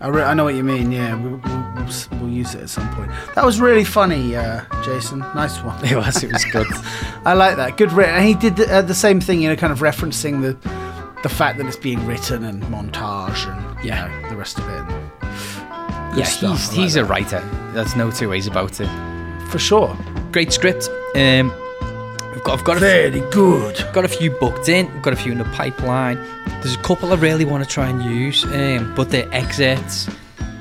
[0.00, 0.90] I, re- I know what you mean.
[0.92, 3.10] Yeah, we'll, we'll, we'll, we'll use it at some point.
[3.34, 5.18] That was really funny, uh, Jason.
[5.20, 5.78] Nice one.
[5.84, 6.66] It was, it was good.
[7.24, 7.76] I like that.
[7.76, 8.14] Good written.
[8.14, 10.56] And he did the, uh, the same thing, you know, kind of referencing the
[11.22, 14.08] the fact that it's being written and montage and Yeah.
[14.12, 15.11] you know, the rest of it.
[16.14, 17.40] Yeah, he's, like he's a writer.
[17.72, 18.88] There's no two ways about it.
[19.48, 19.96] for sure.
[20.30, 20.88] Great script.
[21.14, 21.52] Um,
[22.32, 23.84] we've got, I've got a Very good.
[23.92, 24.92] Got a few booked in.
[24.92, 26.16] We've got a few in the pipeline.
[26.60, 30.08] There's a couple I really want to try and use, um, but they're excerpts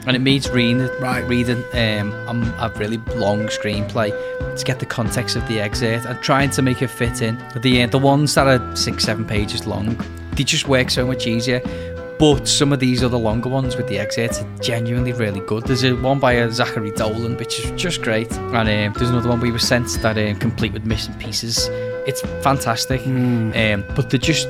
[0.08, 1.22] and it means reading right.
[1.28, 2.12] reading um,
[2.60, 4.10] a really long screenplay
[4.58, 7.38] to get the context of the excerpt and trying to make it fit in.
[7.56, 9.96] The uh, the ones that are six seven pages long,
[10.32, 11.60] they just work so much easier.
[12.22, 15.64] But some of these other longer ones with the excerpts are genuinely really good.
[15.64, 19.28] There's a one by a Zachary Dolan, which is just great, and um, there's another
[19.28, 21.68] one we were sent that um, complete with missing pieces.
[22.06, 23.74] It's fantastic, mm.
[23.74, 24.48] um, but they're just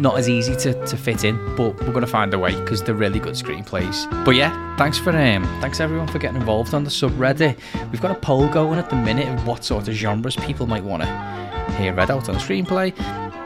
[0.00, 2.82] not as easy to, to fit in, but we're going to find a way because
[2.82, 4.10] they're really good screenplays.
[4.24, 7.56] But yeah, thanks for um, thanks everyone for getting involved on the subreddit.
[7.92, 10.82] We've got a poll going at the minute of what sort of genres people might
[10.82, 12.92] want to hear read out on a screenplay.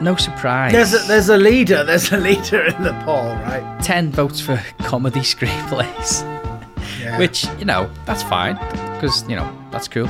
[0.01, 0.71] No surprise.
[0.71, 1.83] There's a, there's a leader.
[1.83, 3.79] There's a leader in the poll, right?
[3.83, 6.21] Ten votes for comedy screenplays,
[6.99, 7.17] yeah.
[7.19, 8.55] which you know that's fine
[8.95, 10.07] because you know that's cool.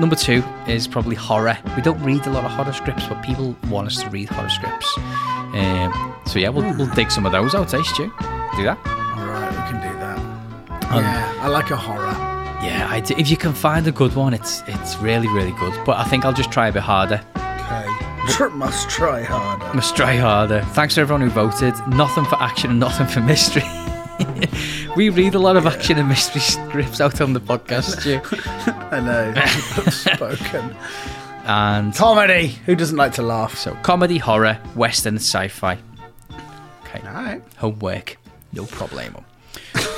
[0.00, 1.58] Number two is probably horror.
[1.76, 4.48] We don't read a lot of horror scripts, but people want us to read horror
[4.48, 4.96] scripts.
[4.96, 8.04] Um, so yeah, we'll, we'll dig some of those out, eh, Stu?
[8.56, 8.78] Do that.
[9.16, 10.18] All right, we can do that.
[10.92, 12.14] Um, yeah, I like a horror.
[12.62, 13.14] Yeah, I do.
[13.16, 15.74] if you can find a good one, it's it's really really good.
[15.84, 17.20] But I think I'll just try a bit harder.
[18.52, 19.74] Must try harder.
[19.74, 20.62] Must try harder.
[20.72, 21.74] Thanks to everyone who voted.
[21.88, 23.62] Nothing for action and nothing for mystery.
[24.96, 28.20] we read a lot of action and mystery scripts out on the podcast, Stu.
[28.90, 29.90] I know.
[29.90, 30.76] spoken.
[31.44, 32.48] And comedy.
[32.66, 33.56] Who doesn't like to laugh?
[33.56, 35.78] So comedy, horror, western, sci-fi.
[36.82, 37.00] Okay.
[37.08, 37.42] All right.
[37.56, 38.18] Homework.
[38.52, 39.24] No problemo.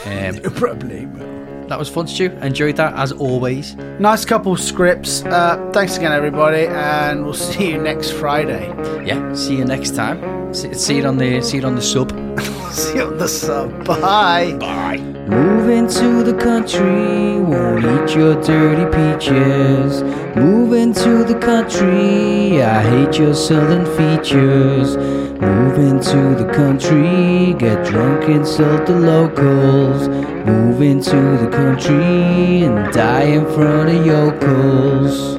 [0.06, 2.30] Um, no problemo that was fun, Stu.
[2.42, 3.76] Enjoyed that as always.
[3.98, 5.24] Nice couple scripts.
[5.24, 8.66] Uh, thanks again, everybody, and we'll see you next Friday.
[9.06, 10.52] Yeah, see you next time.
[10.52, 12.10] See, see it on the see it on the sub.
[12.70, 13.84] see you on the sub.
[13.84, 14.56] Bye.
[14.58, 14.98] Bye.
[15.28, 20.02] Moving to the country, won't eat your dirty peaches.
[20.34, 24.96] Move into the country, I hate your southern features.
[24.96, 30.08] Move into the country, get drunk, insult the locals.
[30.46, 35.38] Move into the country and die in front of yokels.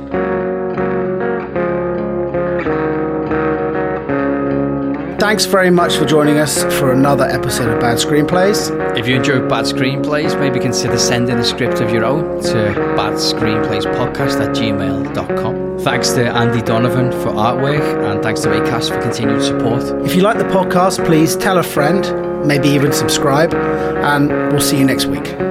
[5.32, 8.98] Thanks very much for joining us for another episode of Bad Screenplays.
[8.98, 14.46] If you enjoyed Bad Screenplays, maybe consider sending a script of your own to badscreenplayspodcast
[14.46, 15.80] at gmail.com.
[15.80, 20.06] Thanks to Andy Donovan for artwork, and thanks to ACAST for continued support.
[20.06, 24.80] If you like the podcast, please tell a friend, maybe even subscribe, and we'll see
[24.80, 25.51] you next week.